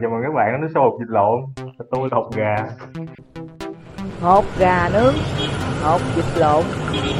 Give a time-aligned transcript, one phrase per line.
[0.00, 1.40] Chào mừng các bạn đến với show hột vịt lộn
[1.90, 2.56] Tôi là hột gà
[4.20, 5.14] hột gà nướng
[5.82, 6.64] hột vịt lộn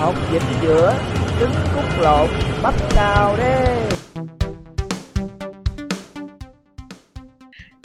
[0.00, 0.94] hột vịt giữa
[1.40, 2.28] trứng cút lộn
[2.62, 3.88] bắp cào đê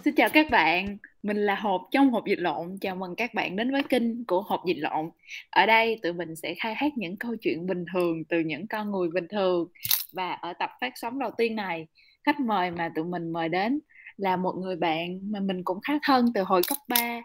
[0.04, 2.78] Xin chào các bạn, mình là Hộp trong Hộp Dịch Lộn.
[2.82, 5.10] Chào mừng các bạn đến với kênh của Hộp Dịch Lộn.
[5.50, 8.92] Ở đây tụi mình sẽ khai thác những câu chuyện bình thường từ những con
[8.92, 9.68] người bình thường.
[10.14, 11.88] Và ở tập phát sóng đầu tiên này,
[12.24, 13.80] khách mời mà tụi mình mời đến
[14.18, 17.22] là một người bạn mà mình cũng khá thân từ hồi cấp 3.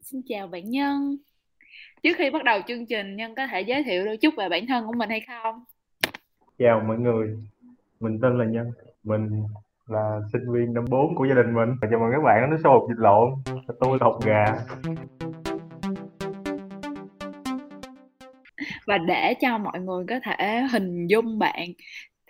[0.00, 1.16] Xin chào bạn Nhân.
[2.02, 4.66] Trước khi bắt đầu chương trình, Nhân có thể giới thiệu đôi chút về bản
[4.66, 5.64] thân của mình hay không?
[6.58, 7.38] Chào mọi người
[8.00, 8.72] Mình tên là Nhân
[9.02, 9.42] Mình
[9.86, 12.58] là sinh viên năm 4 của gia đình mình Chào mừng các bạn đến với
[12.58, 13.30] show hột vịt lộn
[13.80, 14.44] Tôi là hột gà
[18.86, 21.68] Và để cho mọi người có thể hình dung bạn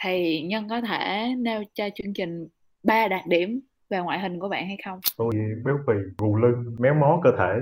[0.02, 2.48] thì Nhân có thể nêu cho chương trình
[2.82, 3.60] ba đặc điểm
[3.92, 5.00] về ngoại hình của bạn hay không?
[5.16, 7.60] Tôi béo phì, gù lưng, méo mó cơ thể.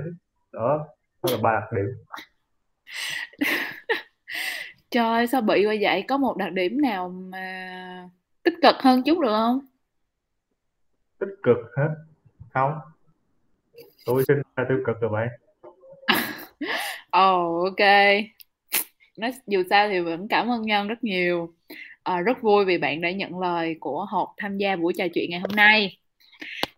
[0.51, 0.87] Đó,
[1.23, 1.85] đó là ba đặc điểm.
[4.91, 6.03] Trời sao bị quá vậy?
[6.07, 8.09] Có một đặc điểm nào mà
[8.43, 9.59] tích cực hơn chút được không?
[11.19, 11.89] Tích cực hết
[12.53, 12.73] Không.
[14.05, 15.27] Tôi sinh ra tiêu cực rồi bạn.
[17.09, 17.87] Ồ ok.
[19.17, 21.53] Nói dù sao thì vẫn cảm ơn Nhân rất nhiều.
[22.03, 25.29] À, Rất vui vì bạn đã nhận lời của Hột tham gia buổi trò chuyện
[25.29, 26.00] ngày hôm nay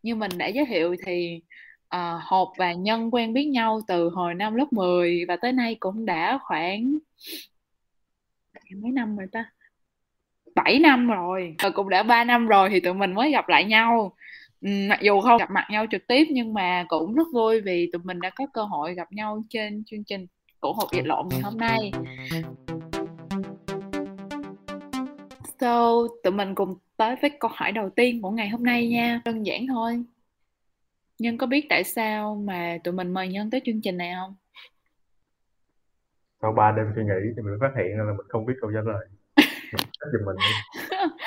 [0.03, 1.41] như mình đã giới thiệu thì
[1.87, 5.51] ờ, uh, Hộp và Nhân quen biết nhau từ hồi năm lớp 10 Và tới
[5.51, 6.97] nay cũng đã khoảng
[8.81, 9.45] mấy năm rồi ta?
[10.55, 13.63] 7 năm rồi và cũng đã 3 năm rồi thì tụi mình mới gặp lại
[13.63, 14.15] nhau.
[14.61, 17.89] Ừ, mặc dù không gặp mặt nhau trực tiếp nhưng mà cũng rất vui vì
[17.93, 20.27] tụi mình đã có cơ hội gặp nhau trên chương trình
[20.59, 21.91] của hộp dịch lộn ngày hôm nay.
[25.59, 29.21] So, tụi mình cùng tới với câu hỏi đầu tiên của ngày hôm nay nha
[29.25, 30.03] Đơn giản thôi
[31.19, 34.35] Nhân có biết tại sao mà tụi mình mời Nhân tới chương trình này không?
[36.41, 38.71] Sau 3 đêm suy nghĩ thì mình phát hiện ra là mình không biết câu
[38.73, 39.07] trả lời
[40.11, 40.35] giùm mình.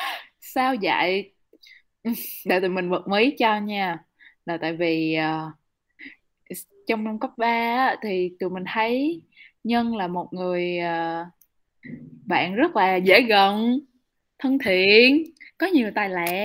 [0.41, 1.35] Sao vậy?
[2.47, 3.99] Để tụi mình bật mí cho nha
[4.47, 5.51] Là tại vì ờ,
[6.87, 9.23] trong năm cấp 3 á, thì tụi mình thấy
[9.65, 11.25] Nhân là một người ờ,
[12.27, 13.79] bạn rất là dễ gần,
[14.39, 15.25] thân thiện,
[15.59, 16.45] có nhiều tài lẻ,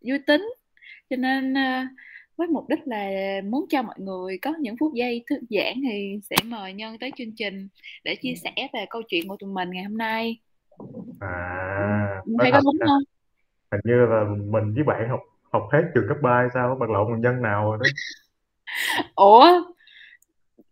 [0.00, 0.50] vui tính.
[1.10, 1.84] Cho nên ờ,
[2.36, 3.08] với mục đích là
[3.44, 7.12] muốn cho mọi người có những phút giây thư giãn thì sẽ mời Nhân tới
[7.16, 7.68] chương trình
[8.04, 10.40] để chia sẻ về câu chuyện của tụi mình ngày hôm nay.
[11.20, 13.02] À Thấy có đúng không?
[13.72, 15.20] Hình như là mình với bạn học
[15.52, 17.86] học hết trường cấp 3 hay sao Bạn lộn nhân nào rồi đó
[19.14, 19.46] Ủa,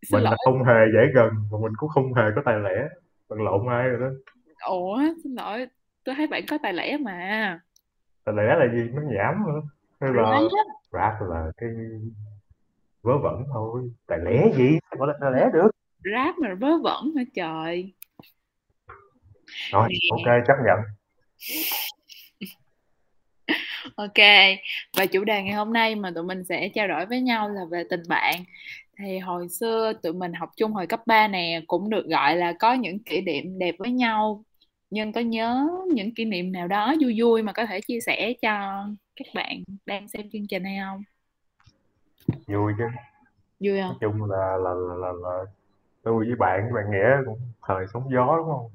[0.03, 0.37] xin Mình là lỗi.
[0.45, 2.89] không hề dễ gần Và mình cũng không hề có tài lẻ
[3.29, 4.07] Bạn lộn ai rồi đó
[4.69, 5.67] Ủa, xin lỗi.
[6.05, 7.61] Tôi thấy bạn có tài lẻ mà.
[8.33, 8.91] Lẻ là gì?
[8.93, 9.53] Nó nhảm hả?
[10.01, 10.41] Hay là
[10.93, 11.15] Rap.
[11.29, 11.71] là cái
[13.03, 14.79] vớ vẩn thôi Tài lẻ gì?
[14.99, 15.71] Gọi là tài lẻ được
[16.15, 17.93] Rap mà vớ vẩn hả trời.
[19.73, 19.97] Rồi Nè.
[20.11, 20.79] ok chấp nhận
[23.97, 24.19] Ok,
[24.97, 27.61] và chủ đề ngày hôm nay mà tụi mình sẽ trao đổi với nhau là
[27.71, 28.35] về tình bạn.
[28.99, 32.53] Thì hồi xưa tụi mình học chung hồi cấp 3 nè, cũng được gọi là
[32.59, 34.45] có những kỷ niệm đẹp với nhau.
[34.97, 38.33] Nhưng có nhớ những kỷ niệm nào đó vui vui mà có thể chia sẻ
[38.43, 38.85] cho
[39.17, 41.03] các bạn đang xem chương trình hay không?
[42.47, 42.85] Vui chứ.
[43.61, 43.97] Vui Nói không?
[44.01, 45.45] chung là là, là, là, là
[46.03, 48.71] Tôi với bạn với bạn Nghĩa cũng thời sóng gió đúng không?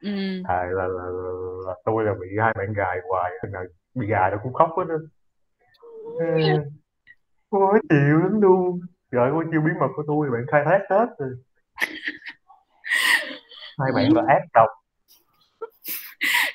[0.00, 1.32] Ừ, Thời là, là, là,
[1.66, 3.62] là tôi là bị hai bạn gài hoài là
[3.94, 4.96] Bị gài nó cũng khóc hết á.
[7.50, 8.80] Khó chịu lắm luôn.
[9.10, 11.30] Trời ơi chiêu bí mật của tôi bạn khai thác hết rồi.
[13.78, 14.81] Hai bạn là ác độc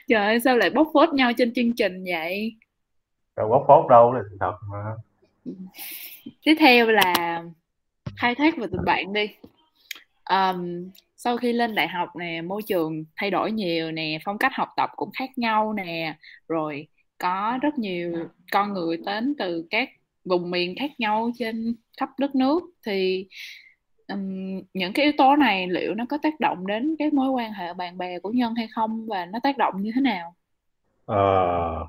[0.08, 2.56] trời ơi, sao lại bóc phốt nhau trên chương trình vậy?
[3.38, 4.78] Đâu bóc phốt đâu là sự thật mà
[6.44, 7.44] Tiếp theo là
[8.18, 9.28] khai thác về tình bạn đi.
[10.24, 14.52] Ờm, sau khi lên đại học nè, môi trường thay đổi nhiều nè, phong cách
[14.56, 16.16] học tập cũng khác nhau nè,
[16.48, 16.88] rồi
[17.18, 19.90] có rất nhiều con người đến từ các
[20.26, 23.28] vùng miền khác nhau trên khắp đất nước thì
[24.08, 27.54] ừm, những cái yếu tố này liệu nó có tác động đến cái mối quan
[27.54, 30.36] hệ bạn bè của Nhân hay không và nó tác động như thế nào?
[31.06, 31.88] Ờ.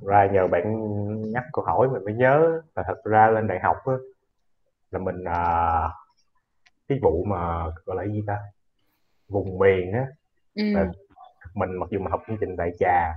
[0.00, 0.62] Ra nhờ bạn
[1.32, 3.92] nhắc câu hỏi mình mới nhớ là thật ra lên đại học á,
[4.90, 5.42] là mình à,
[6.88, 8.38] cái vụ mà gọi là gì ta?
[9.28, 10.06] Vùng miền á
[10.54, 10.86] Ừ, là
[11.54, 13.12] mình mặc dù mà học chương trình đại trà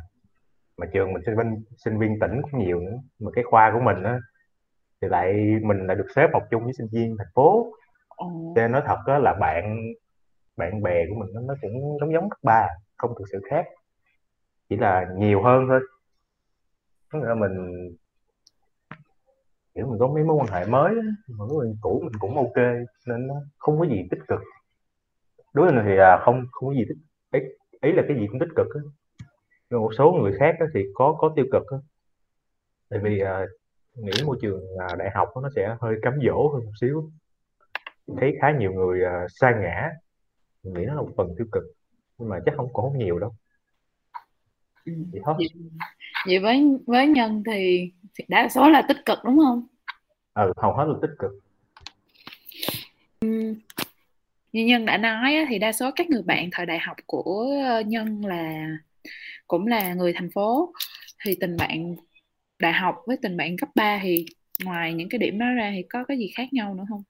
[0.77, 3.80] mà trường mình sinh viên sinh viên tỉnh cũng nhiều nữa mà cái khoa của
[3.80, 4.19] mình á
[5.06, 7.74] thì lại mình lại được xếp học chung với sinh viên thành phố.
[8.07, 9.78] Ồ, cho nên nói thật á là bạn
[10.57, 12.68] bạn bè của mình nó nó cũng giống giống cấp ba
[12.98, 13.66] không thực sự khác.
[14.69, 15.80] Chỉ là nhiều hơn thôi.
[17.12, 17.72] Có nghĩa là mình
[19.75, 20.96] kiểu mình có mấy mối quan hệ mới
[21.28, 22.58] mà mối quan hệ cũ mình cũng ok
[23.08, 24.40] nên nó không có gì tích cực.
[25.54, 26.98] Đối với thì à, không không có gì tích
[27.31, 27.40] ý,
[27.81, 28.81] ý là cái gì cũng tích cực á.
[29.69, 31.78] Nhưng một số người khác thì có có tiêu cực á.
[32.90, 33.46] Tại vì à,
[33.95, 37.12] nghĩ môi trường à, đại học nó sẽ hơi cám dỗ hơn một xíu.
[38.18, 39.89] Thấy khá nhiều người à, sa ngã.
[40.63, 41.63] Mình nghĩ nó là một phần tiêu cực
[42.18, 43.36] nhưng mà chắc không có nhiều đâu.
[44.86, 44.94] Ừ.
[45.12, 45.36] vậy thôi.
[46.27, 47.92] Vậy với với nhân thì
[48.27, 49.68] đa số là tích cực đúng không?
[50.33, 51.31] Ừ hầu hết là tích cực.
[54.51, 57.81] Như nhân đã nói thì đa số các người bạn thời đại học của ờ,
[57.81, 58.68] nhân là
[59.48, 60.74] cũng là người thành phố.
[61.25, 61.95] Thì tình bạn
[62.60, 64.25] đại học với tình bạn cấp 3 thì
[64.63, 67.04] ngoài những cái điểm đó ra thì có cái gì khác nhau nữa không?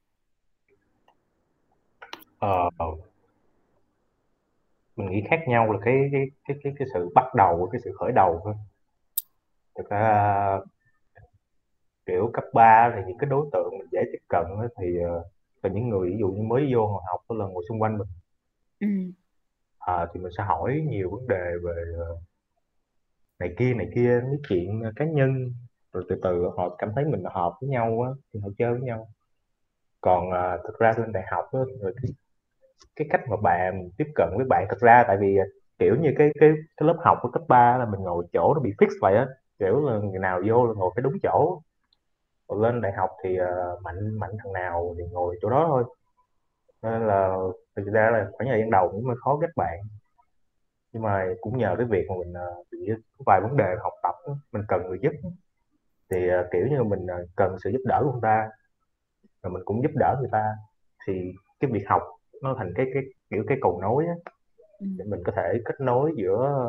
[2.39, 2.69] Ờ,
[4.95, 7.91] mình nghĩ khác nhau là cái cái cái cái, cái sự bắt đầu cái sự
[7.99, 8.53] khởi đầu thôi
[9.77, 10.59] thực ra
[12.05, 14.45] kiểu cấp 3 thì những cái đối tượng mình dễ tiếp cận
[14.81, 15.23] thì ờ,
[15.63, 18.07] là những người ví dụ như mới vô hồi học là ngồi xung quanh mình
[18.79, 18.87] ừ.
[19.79, 22.17] à, thì mình sẽ hỏi nhiều vấn đề về ờ,
[23.39, 25.53] này kia này kia mấy chuyện à, cá nhân.
[25.93, 28.81] Rồi từ từ họ cảm thấy mình hợp với nhau á thì họ chơi với
[28.81, 29.07] nhau.
[30.01, 32.11] Còn à, thực ra lên đại học á, rồi cái,
[32.95, 35.45] cái cách mà bạn tiếp cận với bạn thực ra tại vì à,
[35.79, 38.59] kiểu như cái cái cái lớp học của cấp 3 là mình ngồi chỗ nó
[38.59, 39.27] bị fix vậy á
[39.59, 41.61] kiểu là người nào vô là ngồi cái đúng chỗ.
[42.47, 45.83] Còn lên đại học thì uh, mạnh mạnh thằng nào thì ngồi chỗ đó thôi.
[46.83, 47.37] Nên là
[47.75, 49.79] thực ra là khoảng thời gian đầu cũng hơi khó kết bạn
[50.95, 52.33] nhưng mà cũng nhờ cái việc mà mình
[52.71, 55.11] bị có vài vấn đề học tập đó, mình cần người giúp
[56.11, 58.49] thì uh, kiểu như mình uh, cần sự giúp đỡ của người ta
[59.43, 60.43] rồi mình cũng giúp đỡ người ta.
[61.07, 62.01] Thì cái việc học
[62.41, 64.13] nó thành cái cái kiểu cái cầu nối á,
[64.79, 64.87] ừ.
[64.97, 66.65] để mình có thể kết nối giữa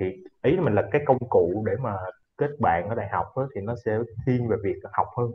[0.00, 0.06] thì
[0.42, 1.96] ý mình là cái công cụ để mà
[2.36, 5.30] kết bạn ở đại học đó, thì nó sẽ thiên về việc học hơn.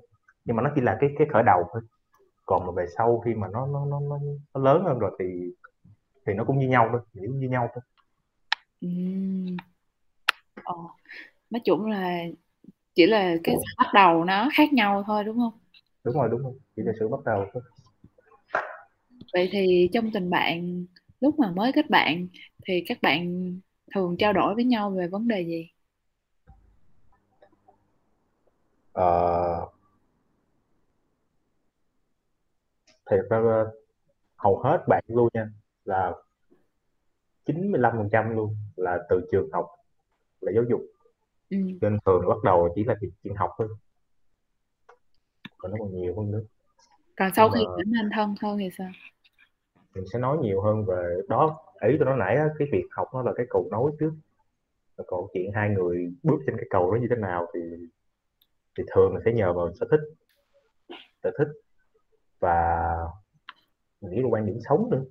[0.45, 1.81] Nhưng mà nó chỉ là cái cái khởi đầu thôi.
[2.45, 4.19] Còn mà về sau khi mà nó nó nó nó,
[4.53, 5.53] nó lớn hơn rồi thì
[6.27, 7.83] thì nó cũng như nhau thôi hiểu như nhau thôi.
[8.85, 9.57] Uhm.
[10.63, 10.75] ờ.
[11.49, 12.19] nói chung là
[12.95, 15.53] chỉ là cái sự bắt đầu nó khác nhau thôi đúng không?
[16.03, 17.63] Đúng rồi đúng rồi chỉ là sự bắt đầu thôi.
[19.33, 20.85] Vậy thì trong tình bạn
[21.21, 22.27] lúc mà mới kết bạn
[22.67, 23.51] thì các bạn
[23.95, 25.69] thường trao đổi với nhau về vấn đề gì?
[28.93, 29.67] Ờ,
[33.11, 33.63] thiệt ra
[34.37, 35.47] hầu hết bạn luôn nha
[35.85, 36.13] là
[37.45, 39.67] 95% luôn là từ trường học
[40.41, 40.81] là giáo dục.
[41.49, 41.57] Ừ.
[41.81, 43.67] nên thường bắt đầu chỉ là chuyện học thôi.
[45.57, 46.41] Còn nó còn nhiều hơn nữa.
[47.17, 48.89] Còn sau khi trở nên thân hơn thì sao?
[49.95, 51.59] Mình sẽ nói nhiều hơn về đó.
[51.81, 54.13] Ý tôi nói nãy á, cái việc học nó là cái cầu nối trước.
[55.07, 57.59] Còn chuyện hai người bước trên cái cầu đó như thế nào thì
[58.77, 60.01] thì thường là sẽ nhờ vào sở thích.
[61.23, 61.47] Sở thích
[62.39, 62.97] và
[64.01, 65.03] mình nghĩ là quan điểm sống nữa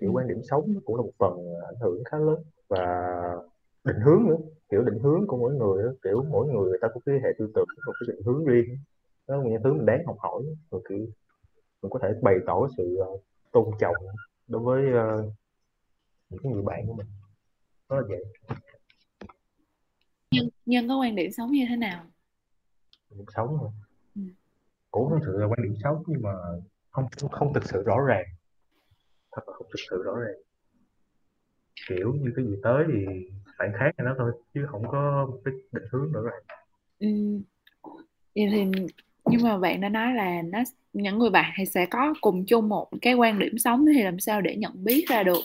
[0.00, 0.16] kiểu ừ.
[0.16, 1.32] quan điểm sống cũng là một phần
[1.66, 2.84] ảnh hưởng khá lớn và
[3.84, 4.36] định hướng nữa
[4.70, 5.90] kiểu định hướng của mỗi người đó.
[6.04, 8.78] kiểu mỗi người người ta có cái hệ tư tưởng một cái định hướng riêng
[9.28, 10.98] đó là những thứ mình đáng học hỏi rồi kiểu
[11.82, 13.08] mình có thể bày tỏ sự ờ,
[13.52, 13.94] tôn trọng
[14.48, 15.32] đối với uh,
[16.30, 17.06] những cái người bạn của mình
[17.88, 18.24] đó là vậy
[20.30, 22.04] nhân nhân có quan điểm sống như thế nào
[23.10, 23.70] điểm sống thôi
[24.14, 24.22] ừ.
[24.90, 26.32] cũng thực sự là quan điểm sống nhưng mà
[26.90, 28.24] không không thực sự rõ ràng
[29.32, 30.34] thật là không thực sự rõ ràng.
[31.88, 33.06] Kiểu như cái gì tới thì
[33.58, 36.42] phải khác cho nó thôi chứ không có một cái định hướng rõ ràng.
[36.98, 37.08] Ừ.
[38.34, 38.64] vậy thì
[39.24, 40.58] nhưng mà bạn đã nói là nó
[40.92, 44.18] những người bạn thì sẽ có cùng chung một cái quan điểm sống thì làm
[44.18, 45.42] sao để nhận biết ra được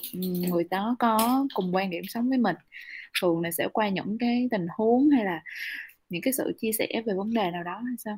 [0.50, 2.56] người đó có cùng quan điểm sống với mình?
[3.22, 5.44] Thường là sẽ qua những cái tình huống hay là
[6.10, 8.18] những cái sự chia sẻ về vấn đề nào đó hay sao?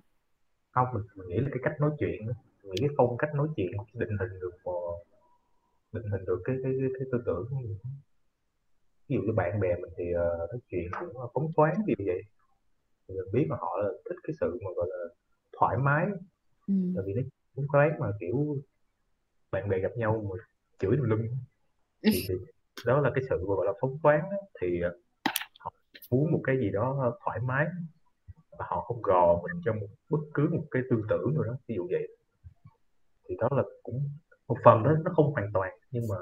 [0.72, 3.48] Không mình, mình nghĩ là cái cách nói chuyện mình nghĩ cái phong cách nói
[3.56, 4.52] chuyện định hình được
[5.92, 7.46] định hình được cái cái cái, cái tư tưởng
[9.08, 12.22] ví dụ như bạn bè mình thì uh, nói chuyện cũng phóng khoáng như vậy.
[13.08, 15.14] Mình biết mà họ là thích cái sự mà gọi là
[15.60, 16.06] thoải mái.
[16.68, 16.74] Ừ.
[16.96, 17.22] tại vì nó
[17.56, 18.58] phóng khoáng mà kiểu
[19.52, 20.44] bạn bè gặp nhau mà
[20.80, 21.28] chửi lưng
[22.04, 22.36] thì, thì
[22.86, 24.30] đó là cái sự gọi là phóng khoáng
[24.62, 24.94] thì uh,
[26.12, 27.66] muốn một cái gì đó thoải mái
[28.52, 29.80] và họ không gò mình trong
[30.10, 32.08] bất cứ một cái tư tưởng nào đó ví dụ vậy.
[33.30, 34.10] Thì đó là cũng
[34.48, 36.16] một phần đó nó không hoàn toàn nhưng mà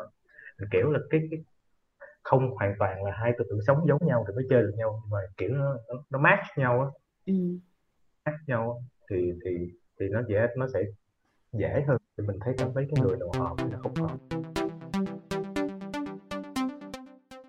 [0.59, 1.39] mình kiểu là cái, cái
[2.23, 5.03] không hoàn toàn là hai tư tưởng sống giống nhau thì mới chơi được nhau
[5.09, 6.87] mà kiểu nó nó, nó mát nhau á.
[7.25, 7.33] Ừ.
[8.25, 9.51] mát nhau thì thì
[9.99, 10.79] thì nó dễ nó sẽ
[11.53, 11.97] dễ hơn.
[12.17, 14.17] Thì mình thấy cảm thấy cái người nào hợp là không hợp.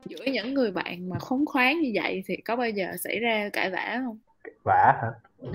[0.04, 3.50] Giữa những người bạn mà khốn khoáng như vậy thì có bao giờ xảy ra
[3.52, 4.18] cãi vã không?
[4.64, 5.11] Vã hả?
[5.38, 5.50] Ừ.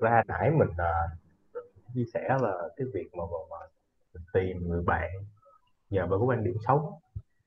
[0.00, 0.92] ra nãy mình à,
[1.94, 3.56] chia sẻ là cái việc mà, mà, mà
[4.14, 5.10] mình tìm người bạn
[5.90, 6.80] nhờ vào cái quan điểm sống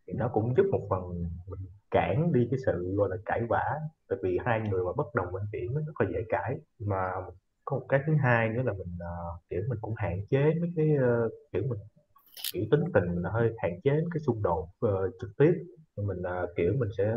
[0.07, 1.01] thì nó cũng giúp một phần
[1.47, 1.59] mình
[1.91, 3.79] cản đi cái sự gọi là cãi vã.
[4.09, 6.59] Tại vì hai người mà bất đồng quan điểm nó rất là dễ cãi.
[6.79, 7.11] Mà
[7.65, 10.69] có một cái thứ hai nữa là mình uh, kiểu mình cũng hạn chế mấy
[10.75, 11.79] cái uh, kiểu mình
[12.53, 15.53] kiểu tính tình là hơi hạn chế cái xung đột uh, trực tiếp.
[15.97, 17.15] Mình uh, kiểu mình sẽ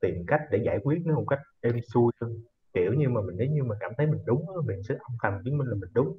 [0.00, 2.36] tìm cách để giải quyết nó một cách êm xuôi hơn.
[2.74, 5.42] Kiểu như mà mình nếu như mà cảm thấy mình đúng mình sẽ âm thầm
[5.44, 6.18] chứng minh là mình đúng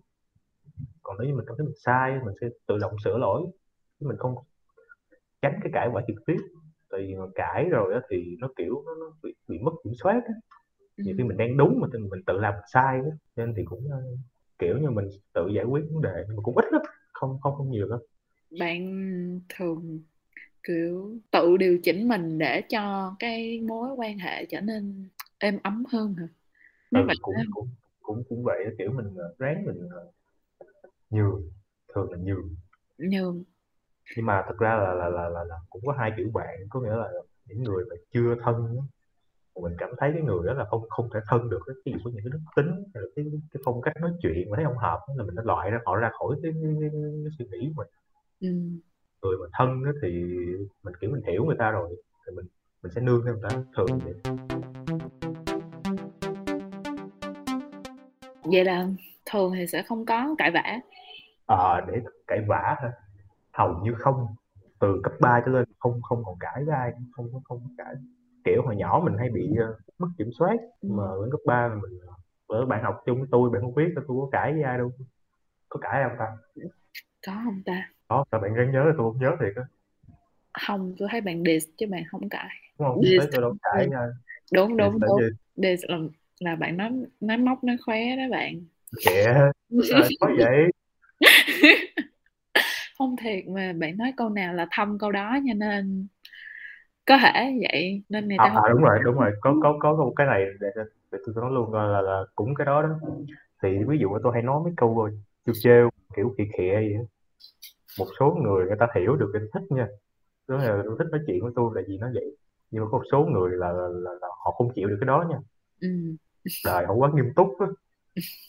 [1.07, 3.41] còn nếu như mình cảm thấy mình sai mình sẽ tự động sửa lỗi.
[3.99, 4.35] Chứ mình không
[5.41, 6.37] tránh cái cãi vã trực tiếp.
[6.89, 9.93] Tại vì mà cãi rồi á thì nó kiểu nó, nó bị, bị mất kiểm
[10.03, 10.33] soát á.
[10.97, 13.97] Nhiều khi mình đang đúng mà mình tự làm sai á nên thì cũng ờ,
[14.59, 16.81] kiểu như mình tự giải quyết vấn đề nhưng mà cũng ít lắm
[17.13, 17.99] không không không nhiều lắm
[18.59, 18.81] bạn
[19.49, 19.99] thường
[20.63, 25.83] kiểu tự điều chỉnh mình để cho cái mối quan hệ trở nên êm ấm
[25.89, 26.27] hơn hả?
[26.91, 27.67] Ừ, cũng, cũng
[28.01, 30.11] cũng cũng vậy kiểu mình ờ, ráng mình ờ,
[31.09, 31.41] nhường
[31.95, 32.55] thường là nhường
[32.97, 33.43] nhường
[34.17, 36.81] nhưng mà thật ra là là là là, là cũng có hai kiểu bạn có
[36.81, 37.11] nghĩa là
[37.45, 38.77] những người mà chưa thân
[39.61, 42.11] mình cảm thấy cái người đó là không không thể thân được ví dụ có
[42.13, 44.77] những cái đức tính hay là cái cái phong cách nói chuyện mà thấy không
[44.77, 47.45] hợp là mình đã loại ra họ ra khỏi cái, cái, cái, cái, cái suy
[47.45, 47.87] nghĩ của mình.
[48.39, 48.47] Ừ.
[49.21, 50.09] người mà thân đó thì
[50.83, 51.95] mình kiểu mình hiểu người ta rồi
[52.25, 52.45] thì mình
[52.83, 54.13] mình sẽ nương theo người ta thường vậy.
[58.43, 58.87] Vậy là
[59.25, 60.79] thường thì sẽ không có cãi vã
[61.47, 62.91] ờ à, để cãi vã thôi.
[63.53, 64.27] Hầu như không.
[64.79, 67.95] Từ cấp 3 trở lên không không còn cãi với ai không không không cãi.
[68.45, 70.55] Kiểu hồi nhỏ mình hay bị uh, mất kiểm soát.
[70.81, 71.99] Mà đến cấp 3 mình
[72.47, 74.77] ở bạn học chung với tôi bạn không biết là tôi có cãi với ai
[74.77, 74.91] đâu.
[75.69, 76.27] Có cãi không ta?
[77.27, 77.89] Có không ta?
[78.07, 79.63] Có sao bạn ráng nhớ là tôi không nhớ thiệt á?
[80.67, 82.49] Không tôi thấy bạn diss chứ bạn không cãi.
[82.79, 83.03] Đúng không?
[83.03, 83.25] Diss.
[83.31, 84.07] tôi đâu cãi với ai
[84.53, 85.21] đúng đúng đúng.
[85.55, 85.97] diss là,
[86.39, 88.61] là bạn nói nói móc nói khóe đó bạn.
[89.05, 89.33] Kìa
[90.19, 90.71] có vậy
[92.97, 96.07] không thiệt mà bạn nói câu nào là thâm câu đó cho nên
[97.05, 99.31] có thể vậy nên người ta à, à, đúng rồi đúng rồi.
[99.41, 100.67] có có có một cái này để,
[101.11, 102.89] để tôi nói luôn là, là, là cũng cái đó đó.
[103.63, 105.11] Thì ví dụ tôi hay nói mấy câu rồi
[105.45, 106.93] trêu trêu kiểu khịa khịa vậy
[107.99, 109.87] một số người người ta hiểu được cái thích nha.
[110.47, 112.37] Đó là tôi thích nói chuyện với tôi là gì nó vậy.
[112.71, 115.07] Nhưng mà có một số người là, là, là, là họ không chịu được cái
[115.07, 115.37] đó nha.
[115.81, 115.87] Ừ.
[116.65, 117.67] đời họ quá nghiêm túc á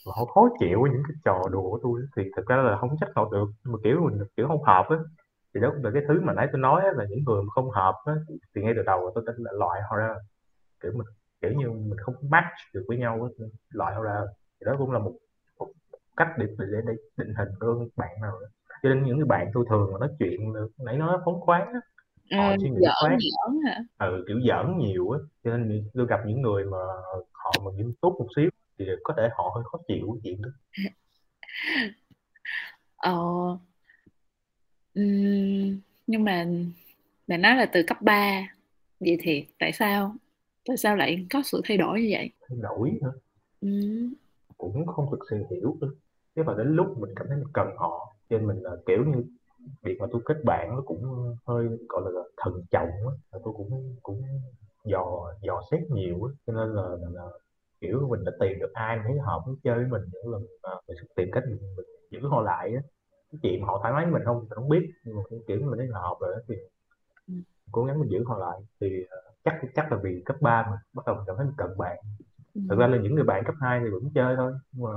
[0.05, 2.77] và họ khó chịu với những cái trò đùa của tôi thì thực ra là
[2.81, 4.97] không trách họ được nhưng mà kiểu mình kiểu không hợp á.
[5.53, 7.95] Thì đó là cái thứ mà nãy tôi nói là những người mà không hợp
[8.05, 8.13] á
[8.55, 10.15] thì ngay từ đầu tôi đã loại họ ra.
[10.83, 11.07] Kiểu mình
[11.41, 14.21] kiểu như mình không match được với nhau á loại họ ra.
[14.59, 15.13] Thì đó cũng là một,
[15.59, 15.67] một
[16.17, 18.47] cách để để, để định hình hơn bạn nào đó.
[18.83, 20.53] cho nên những cái bạn tôi thường mà nói chuyện
[20.85, 21.79] nãy nói phóng khoáng á
[22.37, 23.17] họ suy nghĩ khoáng.
[23.19, 23.79] giỡn hả?
[23.97, 25.19] Ừ, kiểu giỡn nhiều á.
[25.43, 26.77] Cho nên tôi gặp những người mà
[27.33, 28.49] họ mà nghiêm túc một xíu
[28.79, 30.49] thì có thể họ hơi khó chịu cái chuyện đó.
[32.95, 33.57] Ờ
[36.07, 36.45] nhưng mà
[37.27, 38.55] bạn nói là từ cấp 3
[38.99, 40.15] vậy thì tại sao
[40.67, 42.31] tại sao lại có sự thay đổi như vậy?
[42.49, 43.09] Thay đổi hả?
[43.61, 43.69] Ừ.
[44.57, 45.91] cũng không thực sự hiểu nữa.
[46.35, 49.05] Nếu mà đến lúc mình cảm thấy mình cần họ cho nên mình là kiểu
[49.05, 49.23] như
[49.81, 53.95] việc mà tôi kết bạn nó cũng hơi gọi là thần trọng á tôi cũng
[54.01, 54.21] cũng
[54.85, 57.29] dò dò xét nhiều á cho nên là, là, là
[57.81, 60.97] kiểu mình đã tìm được ai thấy hợp muốn chơi với mình nữa là mình
[61.01, 62.81] sẽ tìm cách mình, mình giữ họ lại á.
[63.31, 65.77] Cái chuyện họ thoải mái với mình không mình không biết nhưng mà kiểu mình
[65.77, 66.55] thấy là hợp rồi đó thì
[67.27, 67.33] ừ.
[67.71, 68.59] cố gắng mình giữ họ lại.
[68.81, 71.55] Thì uh, chắc chắc là vì cấp 3 mà bắt đầu mình cảm thấy mình
[71.57, 71.97] cần bạn.
[72.55, 72.61] Ừ.
[72.69, 74.91] thực ra là những người bạn cấp 2 thì vẫn chơi thôi nhưng mà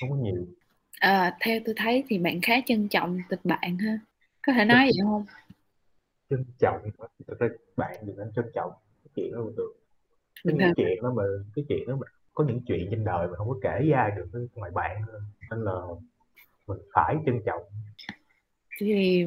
[0.00, 0.46] không có nhiều.
[1.00, 3.98] À, theo tôi thấy thì bạn khá trân trọng tình bạn ha.
[4.46, 5.24] Có thể nói vậy không?
[6.30, 6.90] Trân trọng
[7.26, 8.72] thực ra bạn thì nên trân trọng
[9.16, 9.72] chuyện đó mình được
[10.44, 11.22] cái những chuyện đó mà
[11.54, 14.48] cái chuyện đó mình có những chuyện trên đời mà không có kể ai được
[14.54, 15.02] ngoài bạn
[15.50, 15.72] nên là
[16.66, 17.62] mình phải trân trọng.
[18.78, 19.26] Thì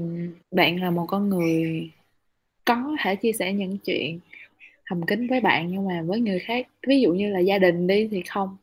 [0.51, 1.91] bạn là một con người
[2.65, 4.19] có thể chia sẻ những chuyện
[4.86, 7.88] thầm kín với bạn nhưng mà với người khác ví dụ như là gia đình
[7.88, 8.57] đi thì không.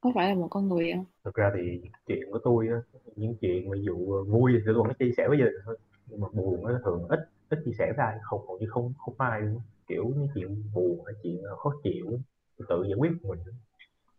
[0.00, 1.04] Có phải là một con người không?
[1.24, 2.76] Thực ra thì chuyện của tôi á
[3.16, 6.20] những chuyện ví dụ vui thì tôi vẫn chia sẻ với gia đình thôi nhưng
[6.20, 7.18] mà buồn á thường ít
[7.50, 9.60] ít chia sẻ với ai không hầu như không không ai luôn.
[9.86, 12.20] Kiểu những chuyện buồn hay chuyện khó chịu
[12.68, 13.38] tự giải quyết của mình.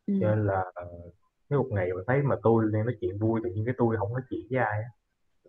[0.08, 0.13] Ừ.
[0.22, 0.65] cho nên là
[1.50, 3.98] nếu một ngày mà thấy mà tôi đang nói chuyện vui tự nhiên cái tôi
[3.98, 4.82] không nói chuyện với ai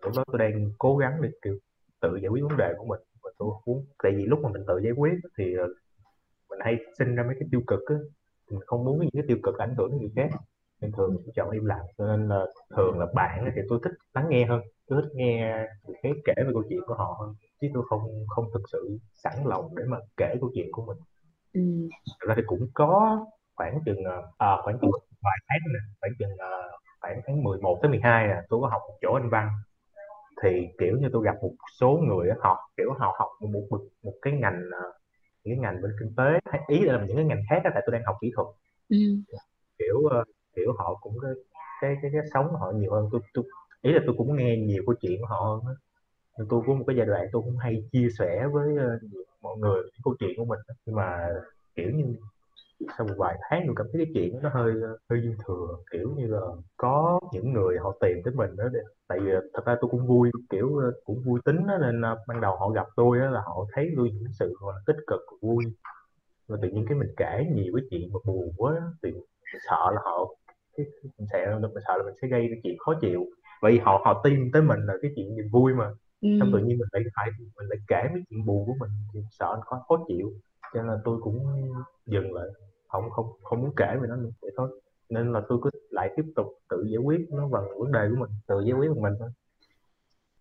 [0.02, 1.58] lúc đó tôi đang cố gắng để kiểu
[2.00, 3.00] tự giải quyết vấn đề của mình.
[3.22, 5.66] Và tôi muốn tại vì lúc mà mình tự giải quyết thì ờ,
[6.50, 7.96] mình hay sinh ra mấy cái tiêu cực á.
[8.50, 10.38] Mình không muốn những cái tiêu cực ảnh hưởng đến người khác.
[10.80, 11.86] Nên thường tôi chọn im lặng.
[11.98, 14.60] Cho nên là thường là bạn thì tôi thích lắng nghe hơn.
[14.86, 18.00] Tôi thích nghe người khác kể về câu chuyện của họ hơn chứ tôi không
[18.28, 20.96] không thực sự sẵn lòng để mà kể câu chuyện của mình
[21.52, 21.88] ừ.
[22.20, 24.04] Thật ra thì cũng có khoảng chừng
[24.38, 24.90] à, khoảng chừng
[25.22, 28.80] vài tháng nè khoảng chừng uh, khoảng tháng 11 tới 12 nè tôi có học
[28.88, 29.48] một chỗ anh văn
[30.42, 34.14] thì kiểu như tôi gặp một số người học kiểu họ học một một, một
[34.22, 34.94] cái ngành uh,
[35.44, 38.04] cái ngành bên kinh tế ý là những cái ngành khác đó, tại tôi đang
[38.06, 38.46] học kỹ thuật
[38.88, 38.96] ừ.
[39.78, 39.96] kiểu
[40.56, 41.32] kiểu họ cũng cái
[41.80, 43.44] cái cái, cái sống họ nhiều hơn tôi, tôi
[43.82, 45.74] ý là tôi cũng nghe nhiều câu chuyện của họ hơn
[46.38, 48.98] nhưng tôi có một cái giai đoạn tôi cũng hay chia sẻ với ờ,
[49.42, 51.28] mọi người những câu chuyện của mình nhưng mà
[51.76, 52.04] kiểu như
[52.98, 55.68] sau một vài tháng tôi cảm thấy cái chuyện nó hơi ờ, hơi dư thừa.
[55.92, 56.40] Kiểu như là
[56.76, 60.06] có những người họ tìm tới mình đó để tại vì thật ra tôi cũng
[60.06, 63.40] vui kiểu ờ, cũng vui tính đó, nên ban đầu họ gặp tôi đó là
[63.40, 65.64] họ thấy tôi những sự gọi là tích cực vui.
[66.48, 69.10] Và tự nhiên cái mình kể nhiều cái chuyện mà buồn quá thì
[69.68, 70.34] sợ là họ
[70.76, 70.86] cái
[71.18, 73.26] mình sợ mình sợ là mình sẽ gây cái chuyện khó chịu.
[73.62, 75.90] Vậy họ họ tin tới mình là cái chuyện niềm vui mà.
[76.20, 76.28] Ừ.
[76.40, 79.20] xong tự nhiên mình lại phải mình lại kể mấy chuyện buồn của mình thì
[79.30, 80.32] sợ nó khó, khó chịu.
[80.74, 81.46] Cho nên là tôi cũng
[82.06, 82.46] dừng lại
[82.88, 84.80] không không không muốn kể về nó nữa vậy thôi.
[85.10, 88.16] Nên là tôi cứ lại tiếp tục tự giải quyết nó bằng vấn đề của
[88.18, 89.30] mình tự giải quyết bằng mình thôi.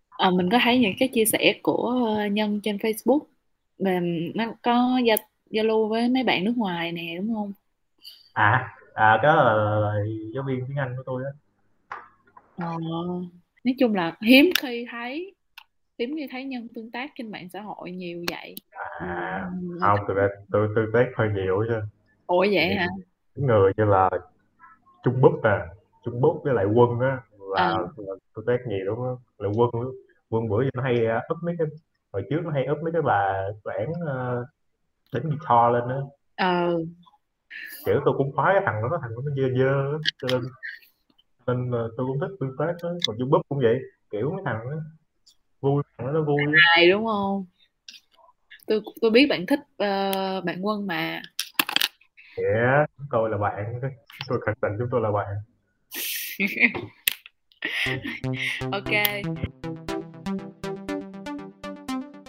[0.10, 3.20] À, mình có thấy những cái chia sẻ của ờ, nhân trên Facebook
[3.80, 4.00] mà
[4.36, 5.16] nó có gia
[5.52, 7.52] Zalo với mấy bạn nước ngoài nè đúng không?
[8.34, 9.94] À à cái là, là, là
[10.34, 11.30] giáo viên tiếng Anh của tôi đó.
[12.58, 12.66] Ờ,
[13.64, 15.35] nói chung là hiếm khi thấy
[16.00, 18.56] hiếm khi thấy nhân tương tác trên mạng xã hội nhiều vậy.
[19.00, 19.78] À ừ.
[19.82, 20.16] không tôi
[20.52, 21.76] tôi tương tác hơi nhiều chứ.
[22.28, 22.88] Ủa vậy hả?
[23.36, 24.10] người như là
[25.04, 25.60] trung búp nè
[26.06, 27.78] trung búp với lại quân á là, À.
[27.98, 29.70] là tôi tác nhiều lắm á là quân
[30.30, 31.68] quân bữa giờ nó hay uh, up mấy cái
[32.12, 34.46] hồi trước nó hay up mấy cái bà bản uh,
[35.14, 36.00] đánh guitar lên á.
[36.36, 36.78] Ờ.
[37.86, 40.42] Kiểu tôi cũng khoái cái thằng đó thằng nó dơ dơ cho nên
[41.48, 44.42] nên uh, tôi cũng thích tương tác đó còn trung búp cũng vậy kiểu mấy
[44.46, 44.78] thằng đó
[45.66, 46.38] vui đó nó vui.
[46.76, 47.46] Hài đúng không?
[48.68, 51.22] Tôi tôi biết bạn thích ờ, bạn quân mà.
[52.38, 53.80] Yeah, chúng tôi là bạn.
[54.28, 55.28] Tôi khẳng định chúng tôi là bạn.
[58.72, 58.92] Ok.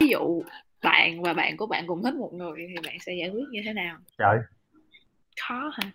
[0.00, 0.42] Ví dụ
[0.82, 3.60] bạn và bạn của bạn cùng thích một người thì bạn sẽ giải quyết như
[3.64, 3.96] thế nào?
[4.18, 4.38] Trời.
[5.48, 5.90] Khó hả?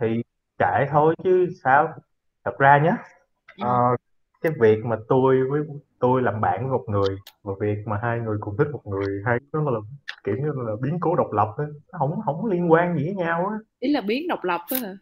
[0.00, 0.06] Thì
[0.58, 1.94] kệ thôi chứ sao?
[2.44, 2.92] Thật ra nhé
[3.56, 3.64] Ừ.
[3.64, 3.96] ờ,
[4.40, 5.60] cái việc mà tôi với
[5.98, 9.22] tôi làm bạn với một người và việc mà hai người cùng thích một người
[9.26, 9.80] hai nó là
[10.24, 13.14] kiểu như là biến cố độc lập á nó không không liên quan gì với
[13.14, 13.56] nhau á.
[13.80, 14.96] Ý là biến độc lập đó hả?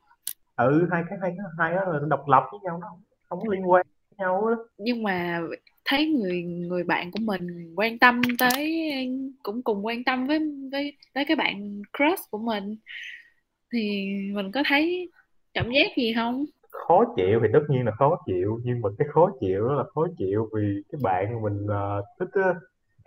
[0.57, 3.49] Ừ hai cái hai cái hai đó là độc lập với nhau nó không, không
[3.49, 4.55] liên quan với nhau á.
[4.79, 5.41] Nhưng mà
[5.85, 8.83] thấy người người bạn của mình quan tâm tới
[9.43, 10.41] cũng cùng quan tâm với
[10.73, 12.77] với tới cái bạn crush của mình
[13.73, 15.11] thì mình có thấy
[15.55, 16.45] cảm giác gì không
[16.89, 19.85] khó chịu thì tất nhiên là khó chịu nhưng mà cái khó chịu đó là
[19.95, 22.55] khó chịu vì cái bạn mình ờ, thích á,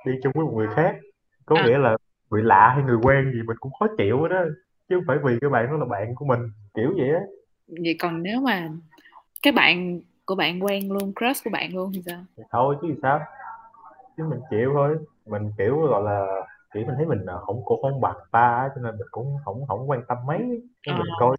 [0.05, 0.95] đi chung với một người khác
[1.45, 1.65] có À.
[1.67, 1.97] nghĩa là
[2.29, 4.37] người lạ hay người quen gì mình cũng khó chịu đó
[4.89, 6.39] chứ không phải vì cái bạn đó là bạn của mình
[6.73, 7.21] kiểu vậy á
[7.67, 8.69] vậy còn nếu mà
[9.43, 12.87] cái bạn của bạn quen luôn crush của bạn luôn thì sao thì thôi chứ
[13.01, 13.19] sao
[14.17, 16.27] chứ mình chịu thôi mình kiểu gọi là
[16.73, 19.67] kiểu mình thấy mình ờ, không cũng không bằng ta cho nên mình cũng không
[19.67, 21.15] không quan tâm mấy Nên mình Ờ.
[21.19, 21.37] coi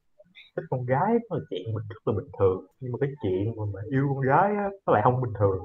[0.57, 2.67] thích con gái đó là chuyện mình rất là bình thường.
[2.81, 5.59] Nhưng mà cái chuyện mà, mà yêu con gái á, nó lại không bình thường.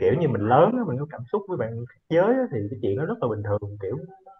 [0.00, 2.58] Kiểu như mình lớn á, mình có cảm xúc với bạn khác giới á, thì
[2.70, 3.76] cái chuyện nó rất là bình thường.
[3.82, 3.96] Kiểu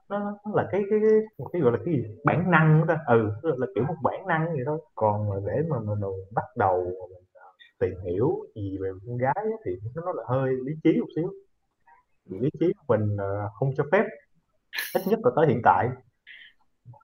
[0.08, 2.04] nó, nó là cái cái cái một cái gọi là cái gì?
[2.24, 2.98] Bản năng đó ta.
[3.06, 4.78] Ừ là, là kiểu một bản năng vậy thôi.
[4.94, 7.46] Còn mà để mà mình, mình bắt đầu mình à,
[7.80, 11.32] tìm hiểu gì về con gái á, thì nó là hơi lý trí một xíu.
[12.28, 14.04] Lý trí của mình à, không cho phép.
[14.94, 15.88] Ít nhất là tới hiện tại.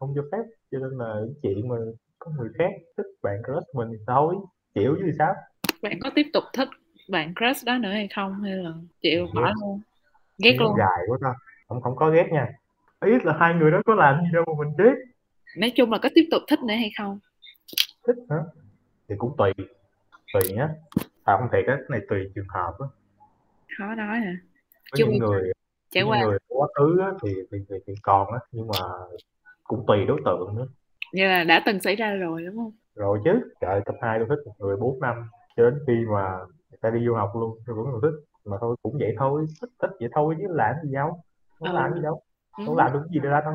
[0.00, 0.42] Không cho phép.
[0.70, 1.76] Cho nên là cái chuyện mà
[2.18, 4.34] có người khác thích bạn crush mình thì thôi.
[4.74, 5.34] Chịu chứ sao?
[5.82, 6.68] Bạn có tiếp tục thích
[7.08, 8.42] bạn crush đó nữa hay không?
[8.42, 8.70] Hay là
[9.02, 9.80] chịu bỏ luôn?
[10.38, 10.74] Ghét Nó luôn.
[10.78, 11.34] dài quá ta.
[11.68, 12.46] Không không có ghét nha.
[13.04, 14.94] Ý là hai người đó có làm gì đâu mà mình ghét.
[15.56, 17.18] Nói chung là có tiếp tục thích nữa hay không?
[18.06, 18.36] Thích hả?
[19.08, 19.52] Thì cũng tùy.
[20.32, 20.68] Tùy nhá.
[21.24, 22.86] À không thiệt á cái này tùy trường hợp á.
[23.78, 24.36] Khó nói hả?
[24.90, 25.52] Có Chưa những người
[25.90, 28.88] trải những qua người quá khứ á, thì, thì, thì thì còn á nhưng mà
[29.64, 30.66] cũng tùy đối tượng nữa
[31.12, 32.72] như là đã từng xảy ra rồi đúng không?
[32.94, 35.14] Rồi chứ trời cấp 2 tôi thích một người 4 năm
[35.56, 36.38] cho đến khi mà
[36.70, 39.46] người ta đi du học luôn tôi vẫn còn thích mà thôi cũng vậy thôi
[39.60, 41.22] thích thích vậy thôi chứ làm gì đâu
[41.58, 41.74] không Ừ.
[41.74, 42.22] làm gì đâu
[42.58, 42.62] ừ.
[42.66, 43.54] không làm được gì ra đâu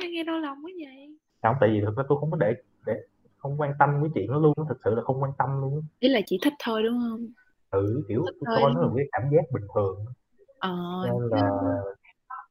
[0.00, 1.16] nghe, nghe đau lòng quá vậy.
[1.42, 2.54] Không tại vì thực ra tôi không có để
[2.86, 2.92] để
[3.38, 6.08] không quan tâm cái chuyện đó luôn thực sự là không quan tâm luôn ý
[6.08, 7.26] là chỉ thích thôi đúng không?
[7.70, 10.04] Ừ kiểu Thích tôi coi nó là một cái cảm giác bình thường
[10.58, 10.70] ờ
[11.04, 11.50] nên là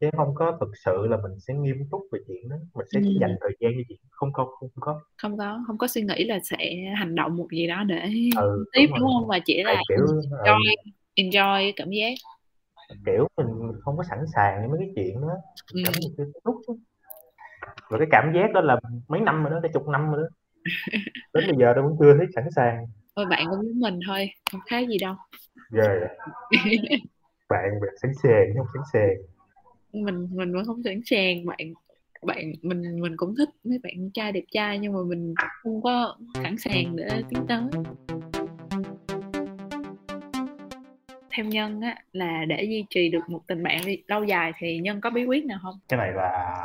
[0.02, 2.56] chứ không có thực sự là mình sẽ nghiêm túc về chuyện đó.
[2.76, 3.18] Mình sẽ Ừ.
[3.22, 5.02] dành thời gian cho chuyện không có không có.
[5.18, 6.58] Không có không có suy nghĩ là sẽ
[6.98, 8.02] hành động một gì đó để
[8.42, 9.14] ừ, tiếp đúng đúng rồi.
[9.20, 9.28] không?
[9.28, 10.76] Mà chỉ là kiểu ừ, enjoy
[11.16, 12.14] enjoy cái cảm giác.
[13.06, 13.48] kiểu mình
[13.82, 15.36] không có sẵn sàng với mấy cái chuyện đó.
[15.74, 15.82] Ừ.
[15.86, 16.56] cảm giác lúc
[17.90, 20.28] rồi cái cảm giác đó là mấy năm rồi đó cả chục năm rồi đó.
[21.34, 22.86] Đến bây giờ tôi vẫn chưa thấy sẵn sàng.
[23.16, 25.16] Thôi bạn cũng giống mình thôi không khác gì đâu.
[25.72, 26.10] Ghê vậy.
[27.50, 29.16] Bạn bạn sẵn sàng không sẵn sàng
[29.94, 31.74] mình mình vẫn không sẵn sàng bạn
[32.26, 36.18] bạn mình mình cũng thích mấy bạn trai đẹp trai nhưng mà mình không có
[36.34, 37.62] sẵn sàng để tiến tới
[41.36, 45.02] theo nhân á là để duy trì được một tình bạn lâu dài thì nhân
[45.02, 46.56] có bí quyết nào không cái này là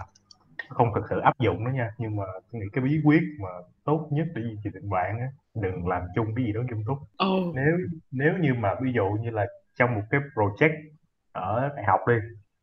[0.68, 3.48] không thực sự áp dụng đó nha nhưng mà tôi nghĩ cái bí quyết mà
[3.84, 6.82] tốt nhất để duy trì tình bạn á đừng làm chung cái gì đó nghiêm
[6.86, 7.54] túc oh.
[7.54, 7.76] nếu
[8.10, 9.46] nếu như mà ví dụ như là
[9.78, 10.82] trong một cái project
[11.32, 12.14] ở đại học đi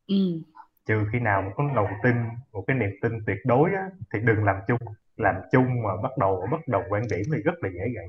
[0.06, 0.42] ừ
[0.86, 2.14] trừ khi nào một cái lòng tin
[2.52, 4.78] một cái niềm tin tuyệt đối á, thì đừng làm chung
[5.16, 8.06] làm chung mà bắt đầu bắt đầu quan điểm thì rất là dễ gãy.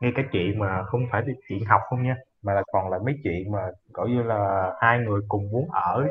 [0.00, 2.98] Ngay cái chuyện mà không phải là chuyện học không nha mà là còn là
[3.04, 3.58] mấy chuyện mà
[3.92, 6.08] gọi như là hai người cùng muốn ở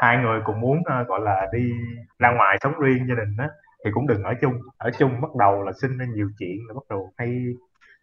[0.00, 1.72] hai người cùng muốn uh, gọi là đi
[2.18, 3.48] ra ngoài sống riêng gia đình á
[3.84, 4.54] thì cũng đừng ở chung.
[4.76, 7.44] Ở chung bắt đầu là sinh ra nhiều chuyện là bắt đầu hay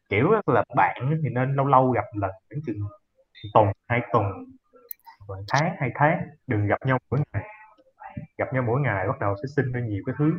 [0.10, 2.78] kiểu là bạn thì nên lâu lâu gặp lần khoảng chừng
[3.54, 4.24] tuần hai tuần
[5.48, 7.44] tháng hai tháng đừng gặp nhau mỗi ngày.
[8.38, 10.32] Gặp nhau mỗi ngày bắt đầu sẽ sinh ra nhiều cái thứ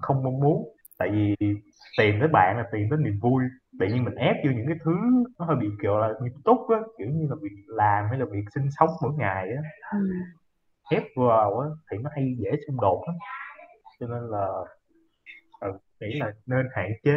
[0.00, 0.74] không mong muốn.
[0.98, 1.36] Tại vì
[1.98, 3.44] tìm tới bạn là tìm tới niềm vui.
[3.80, 4.96] Tự nhiên mình ép vô những cái thứ
[5.38, 8.24] nó hơi bị kiểu là nghiêm túc á kiểu như là việc làm hay là
[8.30, 9.62] việc sinh sống mỗi ngày á.
[9.92, 9.98] Ừ.
[10.90, 13.16] ép vào á thì nó hay dễ xung đột lắm.
[14.00, 14.46] Cho nên là
[15.60, 17.16] ừ, nghĩ là nên hạn chế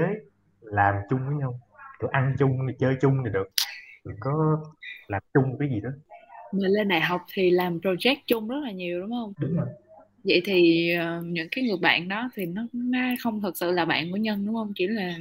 [0.61, 1.59] làm chung với nhau.
[1.99, 3.47] Kiểu ăn chung thì chơi chung thì được.
[4.05, 4.63] Đừng có
[5.07, 5.89] làm chung cái gì đó
[6.51, 9.33] mà lên đại học thì làm project chung rất là nhiều đúng không?
[9.39, 9.67] Đúng rồi.
[10.23, 13.85] Vậy thì uh, những cái người bạn đó thì nó, nó không thực sự là
[13.85, 14.71] bạn của nhân đúng không?
[14.75, 15.13] Chỉ là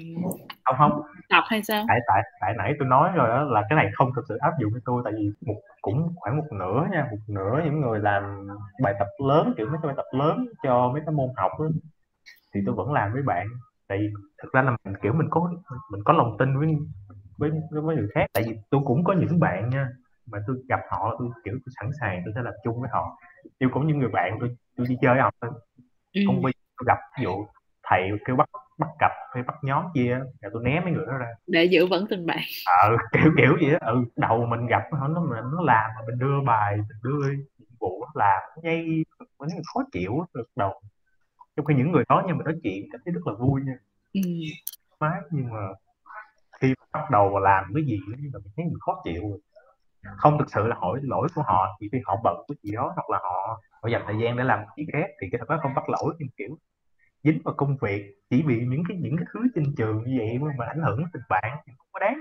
[0.65, 1.03] không không.
[1.29, 1.85] tập hay sao?
[1.89, 4.53] Tại tại tại nãy tôi nói rồi đó là cái này không thực sự áp
[4.61, 7.99] dụng với tôi tại vì một cũng khoảng một nửa nha một nửa những người
[7.99, 8.49] làm
[8.83, 11.67] bài tập lớn kiểu mấy cái bài tập lớn cho mấy cái môn học đó,
[12.55, 13.47] thì tôi vẫn làm với bạn.
[13.89, 14.09] Tại vì
[14.43, 15.53] thực ra là mình kiểu mình có
[15.91, 16.69] mình có lòng tin với
[17.39, 19.89] với với người khác tại vì tôi cũng có những bạn nha
[20.33, 23.19] mà tôi gặp họ tôi kiểu tôi sẵn sàng tôi sẽ làm chung với họ.
[23.59, 25.35] Yêu cũng như người bạn tôi tôi đi chơi học
[26.13, 26.21] ừ.
[26.27, 27.47] không bao tôi gặp ví dụ
[27.83, 31.17] thầy kêu bắt bắt cặp hay bắt nhóm kia là tôi né mấy người đó
[31.19, 31.27] ra.
[31.47, 32.39] Để giữ vững tình bạn.
[32.81, 36.19] Ờ kiểu kiểu gì đó ừ đầu mình gặp nó nó nó làm mà mình
[36.19, 39.05] đưa bài mình đưa nhiệm vụ nó làm nhây
[39.41, 40.81] nó khó chịu được đầu.
[41.57, 43.75] Trong khi những người đó nhưng mà nói chuyện cảm thấy rất là vui nha.
[44.13, 44.21] Ừ.
[45.01, 45.61] mát nhưng mà
[46.61, 48.01] khi bắt đầu làm cái gì
[48.33, 49.39] là mình thấy mình khó chịu rồi
[50.17, 52.93] không thực sự là hỏi lỗi của họ chỉ vì họ bận cái gì đó
[52.95, 55.59] hoặc là họ họ dành thời gian để làm chuyện khác thì cái thật đó
[55.63, 56.59] không bắt lỗi nhưng kiểu
[57.25, 58.15] dính vào công việc.
[58.31, 61.23] Chỉ vì những cái những cái thứ trên trường như vậy mà ảnh hưởng tình
[61.29, 62.21] bạn thì không có đáng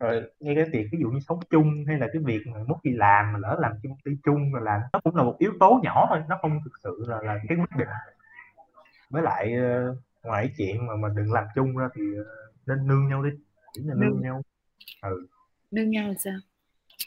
[0.00, 2.76] rồi ngay cái việc ví dụ như sống chung hay là cái việc mà mất
[2.82, 5.52] đi làm mà lỡ làm chung ty chung rồi làm nó cũng là một yếu
[5.60, 7.88] tố nhỏ thôi nó không thực sự là là cái quyết định.
[9.10, 12.26] Với lại uh, ngoài chuyện mà mình đừng làm chung ra thì uh,
[12.66, 13.30] nên nương nhau đi
[13.72, 14.22] chỉ là nương, nương.
[14.22, 14.42] nhau.
[15.02, 15.26] Ừ.
[15.70, 16.34] Nương nhau là sao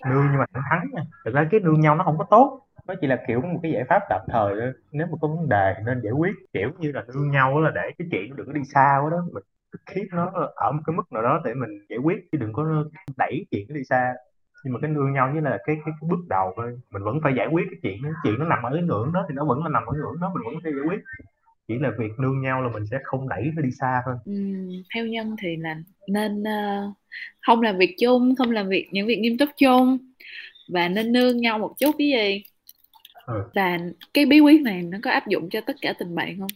[0.05, 1.01] nương nhưng mà thẳng thắn nha.
[1.25, 2.61] Thực ra cái nương nhau nó không có tốt.
[2.87, 4.73] Nó chỉ là kiểu một cái giải pháp tạm thời thôi.
[4.91, 6.33] Nếu mà có vấn đề nên giải quyết.
[6.53, 9.25] Kiểu như là nương nhau là để cái chuyện đừng có đi xa quá đó.
[9.33, 9.43] Mình
[9.85, 12.17] khiến nó ở một cái mức nào đó để mình giải quyết.
[12.31, 12.83] Chứ đừng có
[13.17, 14.13] đẩy chuyện nó đi xa.
[14.63, 16.79] Nhưng mà cái nương nhau như là cái, cái cái bước đầu thôi.
[16.91, 18.09] Mình vẫn phải giải quyết cái chuyện đó.
[18.23, 20.31] Chuyện nó nằm ở cái ngưỡng đó thì nó vẫn là nằm ở ngưỡng đó.
[20.35, 20.99] Mình vẫn phải giải quyết
[21.69, 24.15] chỉ là việc nương nhau là mình sẽ không đẩy nó đi xa thôi.
[24.25, 24.33] Ừ,
[24.95, 25.75] theo nhân thì là
[26.07, 26.93] nên uh,
[27.41, 29.97] không làm việc chung không làm việc những việc nghiêm túc chung.
[30.73, 32.43] Và nên nương nhau một chút cái gì?
[33.29, 33.43] Ừ.
[33.53, 33.79] và
[34.13, 36.47] cái bí quyết này nó có áp dụng cho tất cả tình bạn không?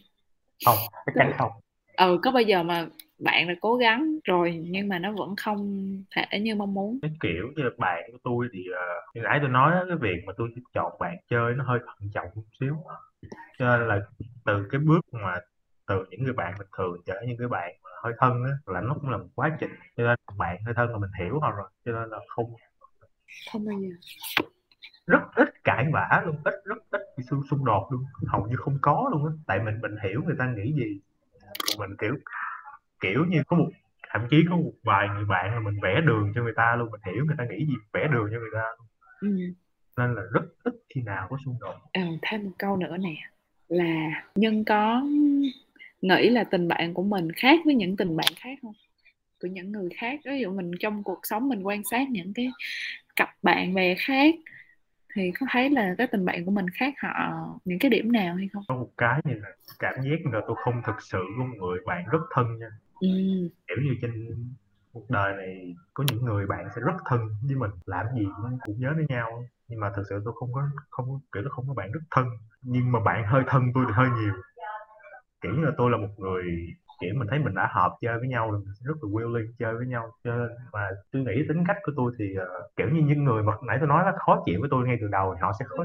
[0.64, 1.50] Không chắc chắn không.
[1.96, 2.86] Ừ có bao giờ mà
[3.18, 6.98] bạn là cố gắng rồi nhưng mà nó vẫn không thể như mong muốn?
[7.02, 10.32] Cái kiểu như bạn của tôi thì uh, như nãy tôi nói cái việc mà
[10.36, 12.76] tôi chọn bạn chơi nó hơi thận trọng một xíu.
[13.58, 14.00] Cho nên là
[14.44, 15.40] từ cái bước mà
[15.86, 18.80] từ những người bạn bình thường trở những cái bạn mà hơi thân á là
[18.80, 21.50] nó cũng là một quá trình cho nên bạn hơi thân là mình hiểu họ
[21.50, 22.54] rồi cho nên là không
[23.52, 23.88] không bao giờ.
[25.06, 28.78] Rất ít cãi vã luôn ít rất ít xung xung đột luôn hầu như không
[28.82, 31.00] có luôn á tại mình mình hiểu người ta nghĩ gì.
[31.78, 32.16] Mình kiểu
[33.00, 33.70] kiểu như có một
[34.10, 36.90] thậm chí có một vài người bạn là mình vẽ đường cho người ta luôn
[36.90, 38.86] mình hiểu người ta nghĩ gì vẽ đường cho người ta luôn.
[39.20, 39.28] Ừ.
[39.96, 41.74] nên là rất ít khi nào có xung đột.
[41.92, 43.14] À, thêm một câu nữa nè
[43.68, 45.02] là nhân có
[46.02, 48.74] nghĩ là tình bạn của mình khác với những tình bạn khác không?
[49.42, 52.50] Của những người khác ví dụ mình trong cuộc sống mình quan sát những cái
[53.16, 54.34] cặp bạn bè khác
[55.14, 58.34] thì có thấy là cái tình bạn của mình khác họ những cái điểm nào
[58.34, 58.62] hay không?
[58.68, 59.48] Có một cái như là
[59.78, 62.70] cảm giác là tôi không thực sự có người bạn rất thân nha.
[63.00, 63.08] Ừ.
[63.66, 64.12] kiểu như trên
[64.94, 67.70] cuộc đời này có những người bạn sẽ rất thân với mình.
[67.86, 69.44] Làm gì cũng, cũng nhớ đến nhau.
[69.68, 72.00] Nhưng mà thực sự tôi không có không có kiểu là không có bạn rất
[72.10, 72.26] thân.
[72.62, 74.32] Nhưng mà bạn hơi thân tôi thì hơi nhiều.
[75.40, 76.44] Kiểu như là tôi là một người
[77.00, 79.74] kiểu mình thấy mình đã hợp chơi với nhau rồi mình rất là willing chơi
[79.74, 80.10] với nhau.
[80.24, 83.42] Cho nên mà tôi nghĩ tính cách của tôi thì uh, kiểu như những người
[83.42, 85.64] mà nãy tôi nói là khó chịu với tôi ngay từ đầu thì họ sẽ
[85.68, 85.84] khó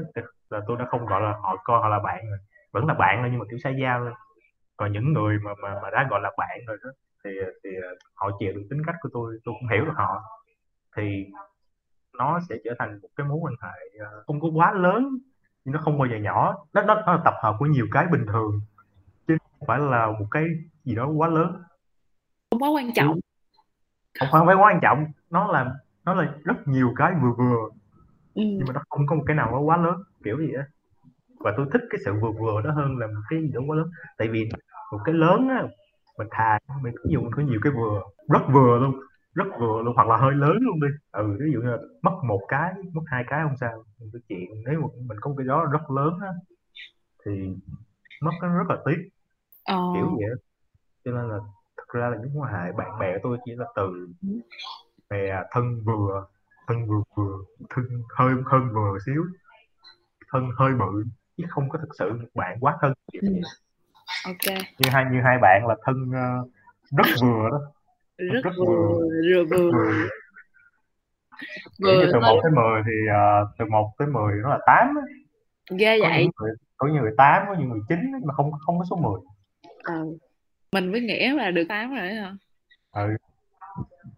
[0.50, 2.38] là tôi đã không gọi là họ coi họ là bạn rồi.
[2.72, 4.12] Vẫn là bạn thôi nhưng mà kiểu xa giao thôi.
[4.76, 6.90] Còn những người mà mà mà đã gọi là bạn rồi đó
[7.24, 7.30] thì
[7.64, 7.70] thì
[8.14, 10.22] họ chịu được tính cách của tôi tôi cũng hiểu được họ.
[10.96, 11.26] Thì
[12.18, 15.18] nó sẽ trở thành một cái mối quan hệ uh, không có quá lớn
[15.64, 16.54] nhưng nó không bao giờ nhỏ.
[16.72, 18.60] Nó nó, nó là tập hợp của nhiều cái bình thường
[19.28, 20.44] chứ không phải là một cái
[20.84, 21.62] gì đó quá lớn.
[22.50, 23.20] Không quá quan trọng.
[24.20, 25.06] Không phải quá quan trọng.
[25.30, 27.68] Nó là nó là rất nhiều cái vừa vừa
[28.34, 28.42] ừ.
[28.42, 30.64] nhưng mà nó không có một cái nào nó quá lớn kiểu gì á.
[31.38, 33.76] Và tôi thích cái sự vừa vừa đó hơn là một cái gì đó quá
[33.76, 33.90] lớn.
[34.18, 34.48] Tại vì
[34.92, 35.62] một cái lớn á
[36.20, 39.00] mình thà mình ví dụ mình có nhiều cái vừa rất vừa luôn
[39.34, 40.88] rất vừa luôn hoặc là hơi lớn luôn đi.
[41.12, 43.84] Ừ ví dụ như là mất một cái mất hai cái không sao.
[43.98, 46.32] Nhưng cái chuyện nếu mà mình có một cái đó rất lớn á
[47.24, 47.32] thì
[48.22, 49.08] mất nó rất là tiếc.
[49.64, 49.92] Ờ.
[49.94, 50.34] kiểu vậy
[51.04, 51.38] cho nên là
[51.76, 54.08] thực ra là những quan hệ bạn bè của tôi chỉ là từ
[55.10, 56.26] bè thân vừa
[56.66, 57.38] thân vừa vừa
[57.70, 57.84] thân
[58.16, 59.24] hơi hơn vừa xíu
[60.32, 61.04] thân hơi bự
[61.36, 62.92] chứ không có thực sự bạn quá thân.
[64.24, 64.56] Ok.
[64.78, 66.50] Như hai như hai bạn là thân uh,
[66.96, 67.60] rất vừa đó.
[68.16, 70.08] Rất, rất vừa vừa vừa, vừa.
[71.82, 74.94] vừa từ một tới mười thì uh, từ một tới mười nó là tám
[75.78, 76.22] ghê có vậy.
[76.22, 78.96] những người, có những người tám có những người chín mà không không có số
[78.96, 79.12] 10
[79.84, 80.18] ừ.
[80.72, 82.34] mình với nghĩa là được tám rồi hả?
[82.92, 83.16] Ừ.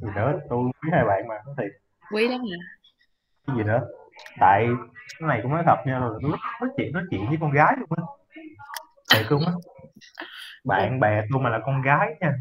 [0.01, 0.41] Gì nữa?
[0.49, 1.73] Tôi quý hai bạn mà nó thiệt.
[2.13, 2.57] Quý lắm nè
[3.47, 3.81] cái gì nữa?
[4.41, 4.67] Tại
[5.19, 7.75] cái này cũng nói thật nha là lúc nói chuyện nói chuyện với con gái
[7.79, 8.03] luôn á.
[9.15, 9.53] Thiệt luôn á
[10.65, 12.33] bạn bè tôi mà là con gái nha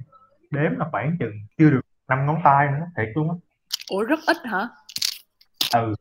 [0.52, 3.36] đếm là khoảng chừng chưa được năm ngón tay nữa thiệt luôn á.
[3.90, 4.68] Ủa rất ít hả?
[5.74, 5.96] Ừ.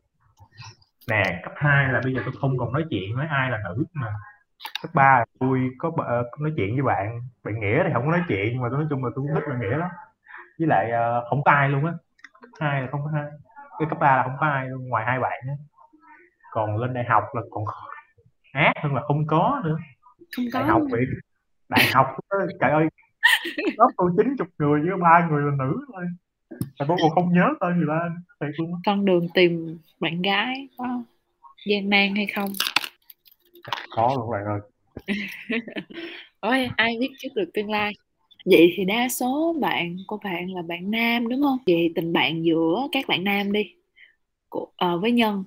[1.08, 3.84] Nè cấp 2 là bây giờ tôi không còn nói chuyện với ai là nữ
[3.92, 4.06] mà.
[4.82, 8.22] Cấp 3 tôi có uh, nói chuyện với bạn bạn nghĩa thì không có nói
[8.28, 9.90] chuyện nhưng mà tôi nói chung là tôi cũng thích bạn nghĩa lắm.
[10.58, 11.92] Với lại uh, không có ai luôn á.
[12.40, 13.24] Cấp 2 là không có ai.
[13.78, 15.54] Cái cấp 3 là không có ai luôn ngoài hai bạn á.
[16.52, 17.64] Còn lên đại học là còn
[18.52, 19.76] ác hơn là không có nữa.
[20.36, 21.04] Không có đại học vậy
[21.70, 22.06] đại học
[22.60, 22.88] trời ơi
[23.76, 26.04] lớp tôi chín chục người với ba người là nữ thôi.
[26.50, 28.08] Mà tôi còn không nhớ tên người ta
[28.40, 31.02] thiệt luôn con đường tìm bạn gái có
[31.66, 32.52] gian nan hay không?
[33.90, 34.60] Có luôn bạn ơi.
[36.40, 37.92] Ôi ai biết trước được tương lai?
[38.44, 41.58] Vậy thì đa số bạn của bạn là bạn nam đúng không?
[41.66, 43.74] Vậy tình bạn giữa các bạn nam đi.
[44.48, 45.44] Của, uh, với nhân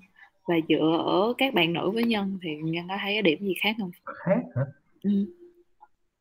[0.48, 3.76] và giữa ở các bạn nữ với nhân thì nhân có thấy điểm gì khác
[3.80, 3.92] không?
[4.06, 4.62] Khác hả?
[5.04, 5.26] Ừ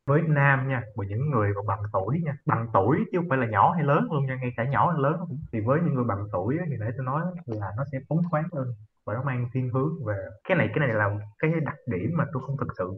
[0.07, 3.39] với nam nha với những người mà bằng tuổi nha bằng tuổi chứ không phải
[3.39, 5.17] là nhỏ hay lớn luôn nha ngay cả nhỏ hay lớn
[5.53, 8.45] thì với những người bằng tuổi thì để tôi nói là nó sẽ phóng khoáng
[8.53, 8.67] hơn
[9.07, 10.17] và nó mang thiên hướng về
[10.49, 12.91] cái này cái này là cái đặc điểm mà tôi không thực sự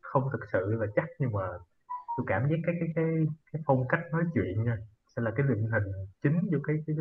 [0.00, 1.42] không thực sự là chắc nhưng mà
[2.16, 3.04] tôi cảm giác cái cái cái
[3.52, 4.76] cái phong cách nói chuyện nha
[5.16, 5.92] sẽ là cái định hình
[6.22, 6.96] chính cho cái cái,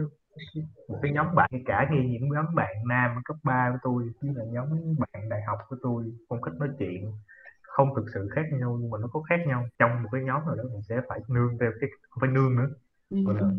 [0.55, 1.49] cái một cái nhóm bạn.
[1.65, 5.41] Cả nghe những nhóm bạn nam cấp 3 của tôi với là nhóm bạn đại
[5.47, 7.11] học của tôi phong cách nói chuyện
[7.77, 9.65] không thực sự khác nhau nhưng mà nó có khác nhau.
[9.79, 12.55] Trong một cái nhóm nào đó mình sẽ phải nương theo cái không phải nương
[12.55, 12.69] nữa.
[13.09, 13.17] Ừ.
[13.25, 13.49] là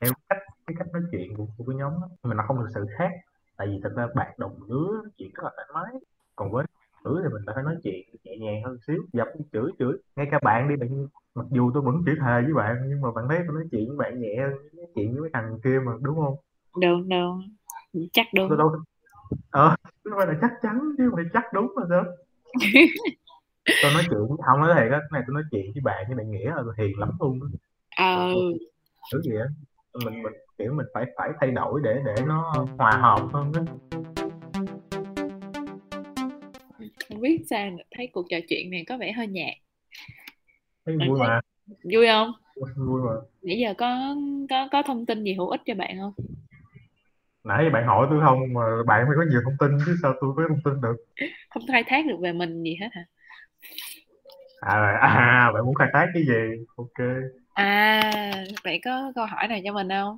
[0.00, 2.08] theo cách cái cách nói chuyện của, của cái nhóm đó.
[2.22, 3.10] Mà nó không thực sự khác.
[3.56, 6.00] Tại vì thật ra bạn đồng lứa chuyện rất là thoải mái.
[6.36, 6.64] Còn với
[7.04, 9.92] nữ thì mình phải nói chuyện nhẹ nhàng hơn xíu dập chửi chửi.
[10.16, 13.08] Ngay cả bạn đi bạn mặc dù tôi vẫn chửi thề với bạn nhưng mà
[13.14, 15.78] bạn thấy tôi nói chuyện với bạn nhẹ hơn nói chuyện với mấy thằng kia
[15.86, 16.36] mà đúng không?
[16.80, 17.56] Đúng đúng
[18.12, 18.48] chắc đúng.
[18.48, 18.76] Tôi đâu
[19.50, 22.04] ờ nó phải là chắc chắn chứ phải chắc đúng mà sao
[23.82, 26.30] tôi nói chuyện không nói thiệt á này tôi nói chuyện với bạn với bạn
[26.30, 27.40] nghĩa là hiền lắm luôn
[27.96, 28.34] ờ
[29.12, 29.46] thứ gì á
[30.04, 33.62] mình mình kiểu mình phải phải thay đổi để để nó hòa hợp hơn đó
[37.08, 37.84] không biết sao nữa.
[37.96, 39.54] thấy cuộc trò chuyện này có vẻ hơi nhạt.
[40.86, 41.40] Thấy vui mà.
[41.66, 42.32] vui không?
[42.76, 43.12] Vui mà.
[43.42, 44.16] Nãy giờ có
[44.50, 46.12] có có thông tin gì hữu ích cho bạn không?
[47.44, 50.32] Nãy bạn hỏi tôi không mà bạn phải có nhiều thông tin chứ sao tôi
[50.36, 50.96] có thông tin được?
[51.50, 53.04] Không khai thác được về mình gì hết hả
[54.66, 56.64] à, à bạn muốn khai thác cái gì?
[56.76, 56.98] Ok.
[57.54, 58.00] À
[58.64, 60.16] bạn có câu hỏi nào cho mình không?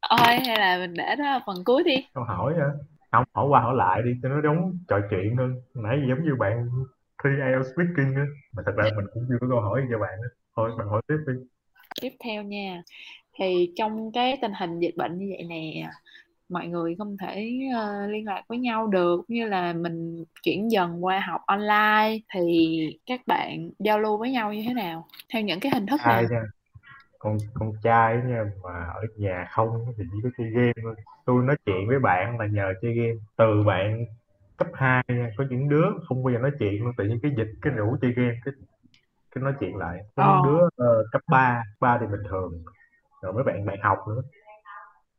[0.00, 1.96] Ôi hay là mình để đó phần cuối đi.
[2.14, 2.66] Câu hỏi hả?
[3.12, 6.34] Không hỏi qua hỏi lại đi cho nó giống trò chuyện hơn nãy giống như
[6.38, 6.68] bạn
[7.24, 10.18] thi IELTS speaking á mà thật ra mình cũng chưa có câu hỏi cho bạn
[10.22, 10.28] á.
[10.56, 11.32] Thôi bạn hỏi tiếp đi.
[12.00, 12.82] Tiếp theo nha.
[13.38, 15.90] Thì trong cái tình hình dịch bệnh như vậy nè
[16.50, 21.04] mọi người không thể uh, liên lạc với nhau được như là mình chuyển dần
[21.04, 25.06] qua học online thì các bạn giao lưu với nhau như thế nào?
[25.32, 26.42] Theo những cái hình thức nha
[27.20, 30.94] con con trai nha mà ở nhà không thì chỉ có chơi game thôi.
[31.24, 34.04] Tôi nói chuyện với bạn là nhờ chơi game từ bạn
[34.56, 37.32] cấp 2 nha có những đứa không bao giờ nói chuyện luôn tự nhiên cái
[37.36, 38.54] dịch cái rủ chơi game cái
[39.34, 39.98] cái nói chuyện lại.
[40.16, 40.34] Có ờ.
[40.34, 42.52] những đứa ờ, cấp 3 ba thì bình thường
[43.22, 44.22] rồi mấy bạn bạn học nữa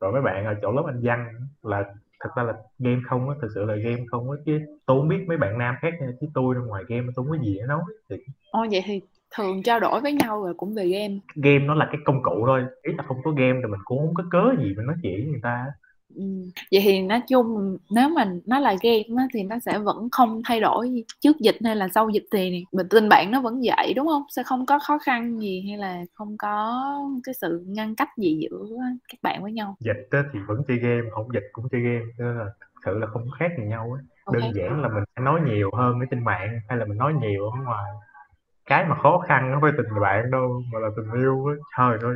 [0.02, 1.28] rồi mấy bạn ở chỗ lớp anh văn
[1.64, 1.84] là
[2.20, 5.08] thật ra là game không á thực sự là game không á chứ tôi không
[5.08, 7.56] biết mấy bạn nam khác nha chứ tôi ra ngoài game tôi không có gì
[7.60, 8.16] để nói thì
[8.52, 9.02] Ồ vậy thì
[9.36, 11.16] thường trao đổi với nhau rồi cũng về game.
[11.36, 14.00] game nó là cái công cụ thôi ý là không có game thì mình cũng
[14.00, 15.66] không có cớ gì mình nói chuyện với người ta
[16.15, 16.24] Ừ.
[16.71, 20.41] Vậy thì nói chung nếu mà nó là game á, thì nó sẽ vẫn không
[20.45, 23.93] thay đổi trước dịch hay là sau dịch thì mình tình bạn nó vẫn vậy
[23.93, 24.24] đúng không?
[24.36, 26.82] Sẽ không có khó khăn gì hay là không có
[27.24, 28.65] cái sự ngăn cách gì giữa
[29.08, 29.76] các bạn với nhau.
[29.80, 32.82] dịch á, thì vẫn chơi game không dịch cũng chơi game cho nên là thực
[32.86, 34.36] sự là không khác gì nhau á Ok.
[34.36, 37.13] đơn giản là mình sẽ nói nhiều hơn ở trên mạng hay là mình nói
[37.21, 37.91] nhiều ở ngoài
[38.65, 41.97] cái mà khó khăn không phải tình bạn đâu mà là tình yêu á trời
[42.10, 42.15] ơi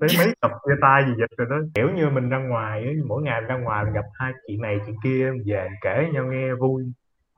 [0.00, 3.22] tới mấy cặp chia tay gì dịch rồi đó kiểu như mình ra ngoài mỗi
[3.22, 6.54] ngày mình ra ngoài mình gặp hai chị này chị kia về kể nhau nghe
[6.54, 6.82] vui.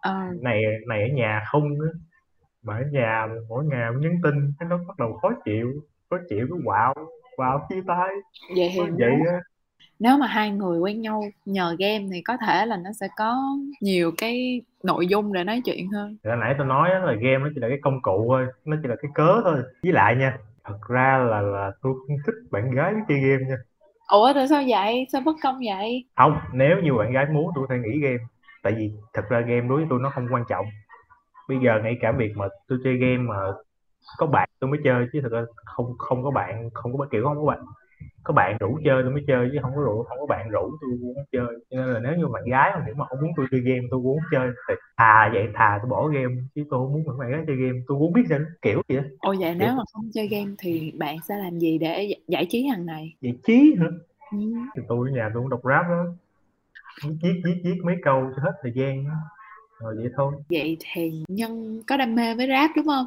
[0.01, 1.91] Ờ, này này ở nhà không á
[2.63, 5.73] mà ở nhà mỗi ngày cũng nhắn tin cái nó bắt đầu khó chịu
[6.11, 6.95] khó chịu cái quạo
[7.37, 8.09] quạo chia tay
[8.57, 9.41] vậy thì vậy á.
[9.99, 13.37] nếu mà hai người quen nhau nhờ game thì có thể là nó sẽ có
[13.81, 16.17] nhiều cái nội dung để nói chuyện hơn.
[16.25, 18.89] Hồi nãy tôi nói là game nó chỉ là cái công cụ thôi nó chỉ
[18.89, 19.63] là cái cớ thôi.
[19.83, 23.57] Với lại nha thật ra là là tôi không thích bạn gái chơi game nha
[24.09, 25.07] Ủa tại sao vậy?
[25.13, 26.05] Sao bất công vậy?
[26.17, 28.19] không nếu như bạn gái muốn tôi thể nghỉ game
[28.63, 30.67] tại vì thật ra game đối với tôi nó không quan trọng
[31.49, 33.37] bây giờ ngay cả việc mà tôi chơi game mà
[34.19, 37.25] có bạn tôi mới chơi chứ thật ra không không có bạn không có kiểu
[37.25, 37.61] không có bạn
[38.29, 40.61] có bạn rủ chơi tôi mới chơi chứ không có rủ không có bạn rủ
[40.81, 41.47] tôi cũng không chơi.
[41.71, 43.87] Cho nên là nếu như bạn gái mà nếu mà không muốn tôi chơi game
[43.91, 44.49] tôi cũng không chơi.
[44.69, 47.79] Thì thà vậy thà tôi bỏ game chứ tôi không muốn bạn gái chơi game.
[47.87, 49.03] Tôi cũng không biết sao kiểu gì đó.
[49.21, 52.67] Ồ vậy nếu mà không chơi game thì bạn sẽ làm gì để giải trí
[52.67, 53.15] hàng ngày?
[53.21, 53.87] giải trí hả?
[54.33, 54.39] Ừ.
[54.77, 56.05] thì tôi ở nhà tôi cũng đọc rap đó
[57.23, 59.15] viết viết viết mấy câu cho hết thời gian đó.
[59.81, 60.35] rồi vậy thôi.
[60.51, 63.07] Vậy thì Nhân có đam mê với rap đúng không?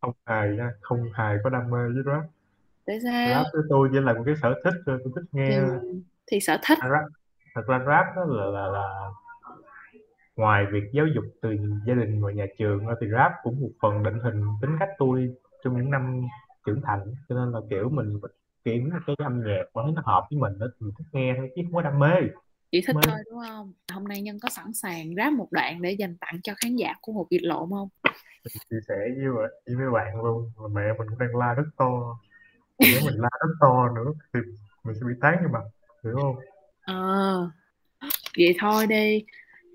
[0.00, 0.70] không hề nha.
[0.80, 2.24] Không hề có đam mê với rap
[2.88, 3.28] Tại sao?
[3.34, 5.88] rap với tôi chỉ là một cái sở thích thôi tôi thích nghe Thì,
[6.32, 6.78] thì sở thích.
[6.82, 7.04] rap
[7.54, 9.10] thật ra rap đó là là là
[10.36, 14.02] ngoài việc giáo dục từ gia đình và nhà trường thì rap cũng một phần
[14.02, 16.22] định hình tính cách tôi trong những năm
[16.66, 18.20] trưởng thành cho nên là kiểu mình
[18.64, 21.50] kiếm cái âm nhạc mà thấy nó hợp với mình đó mình thích nghe thôi
[21.56, 22.14] chứ không có đam mê
[22.72, 23.02] Chỉ thích Mê.
[23.06, 23.72] thôi đúng không?
[23.92, 26.94] Hôm nay Nhân có sẵn sàng rap một đoạn để dành tặng cho khán giả
[27.00, 27.88] của một dịch lộn không?
[28.70, 32.18] chia sẻ với với mấy bạn luôn mà mẹ mình cũng đang la rất to
[32.78, 34.40] nếu mình la rất to nữa thì
[34.84, 35.62] mình sẽ bị tán như mặt
[36.04, 36.36] hiểu không?
[36.80, 37.50] Ờ,
[38.38, 39.24] vậy thôi đi.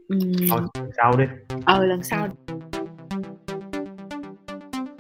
[0.08, 0.62] Ừm, thôi
[0.98, 1.24] sau đi.
[1.66, 2.28] Ờ lần sau.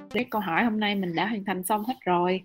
[0.09, 2.43] Cái câu hỏi hôm nay mình đã hoàn thành xong hết rồi.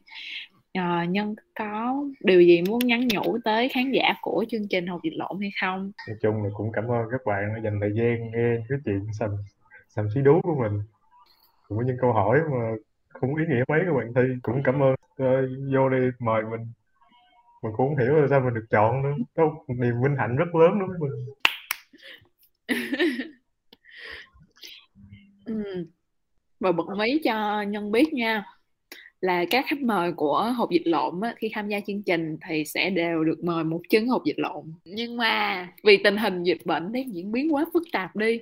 [0.75, 5.01] Ờ, Nhân có điều gì muốn nhắn nhủ tới khán giả của chương trình Học
[5.03, 5.92] Dịch Lộn hay không?
[6.09, 9.07] nói chung là cũng cảm ơn các bạn đã dành thời gian nghe cái chuyện
[9.18, 9.31] sầm
[9.88, 10.83] sầm xí đú của mình.
[11.68, 12.71] Cũng có những câu hỏi mà
[13.20, 14.94] không ý nghĩa mấy các bạn thi cũng cảm ơn.
[15.22, 16.61] Uh, vô đây mời mình.
[17.62, 19.14] Mình cũng không hiểu là sao mình được chọn nữa.
[19.37, 21.35] Có một niềm vinh hạnh rất lớn đối với mình.
[25.44, 25.87] Ừ.
[26.61, 28.44] Và bật mí cho Nhân biết nha
[29.20, 32.64] là các khách mời của hộp dịch lộn á, khi tham gia chương trình thì
[32.64, 34.72] sẽ đều được mời một chứng hộp dịch lộn.
[34.85, 38.40] Nhưng mà vì tình hình dịch bệnh đang diễn biến quá phức tạp đi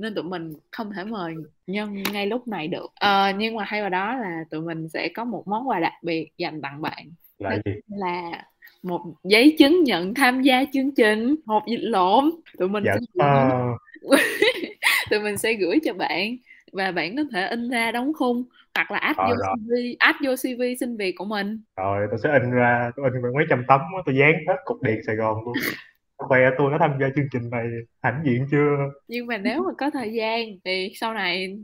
[0.00, 1.34] nên tụi mình không thể mời
[1.66, 2.86] Nhân ngay lúc này được.
[2.94, 5.92] Ờ, nhưng mà thay vào đó là tụi mình sẽ có một món quà đặc
[6.02, 7.12] biệt dành tặng bạn.
[7.38, 7.72] Là gì?
[7.88, 8.44] là
[8.82, 12.30] một giấy chứng nhận tham gia chương trình hộp dịch lộn.
[12.58, 13.76] Tụi mình dạ sẽ gửi, ờ,
[15.10, 16.36] tụi mình sẽ gửi cho bạn
[16.72, 19.56] và bạn có thể in ra đóng khung hoặc là add Ờ, vô rồi.
[19.56, 21.60] CV add vô CV xin việc của mình.
[21.76, 25.00] Rồi tôi sẽ in ra tôi in mấy trăm tấm tôi dán hết cục điện
[25.06, 25.54] Sài Gòn luôn
[26.28, 27.66] khoe tôi đã tham gia chương trình này
[28.02, 28.76] hãnh diện chưa?
[29.08, 31.56] Nhưng mà nếu mà có thời gian thì sau này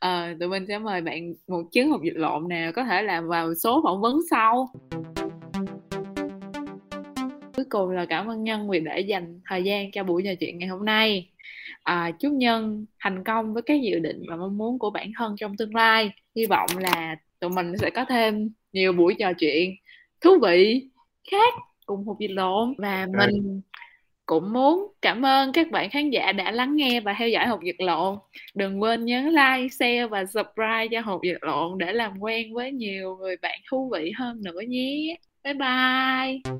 [0.00, 3.28] ờ, tụi mình sẽ mời bạn một chuyến hộp dịch lộn nào có thể làm
[3.28, 4.70] vào số phỏng vấn sau.
[7.56, 10.58] Cuối cùng là cảm ơn Nhân vì đã dành thời gian cho buổi trò chuyện
[10.58, 11.30] ngày hôm nay.
[11.82, 15.34] À, chúc Nhân thành công với các dự định và mong muốn của bản thân
[15.36, 16.10] trong tương lai.
[16.36, 19.74] Hy vọng là tụi mình sẽ có thêm nhiều buổi trò chuyện
[20.20, 20.88] thú vị
[21.30, 21.54] khác
[21.86, 23.60] cùng hộp dịch lộn và mình
[24.28, 27.62] cũng muốn cảm ơn các bạn khán giả đã lắng nghe và theo dõi hộp
[27.62, 28.18] dịch lộn.
[28.54, 32.72] Đừng quên nhấn like share và subscribe cho hộp dịch lộn để làm quen với
[32.72, 35.16] nhiều người bạn thú vị hơn nữa nhé.
[35.44, 36.52] Bye bye.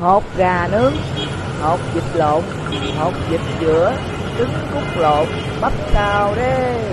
[0.00, 0.92] Hột gà nướng
[1.60, 2.42] hột vịt lộn
[2.98, 3.96] hột vịt giữa,
[4.38, 5.26] trứng cút lộn
[5.60, 6.92] bắp xào đê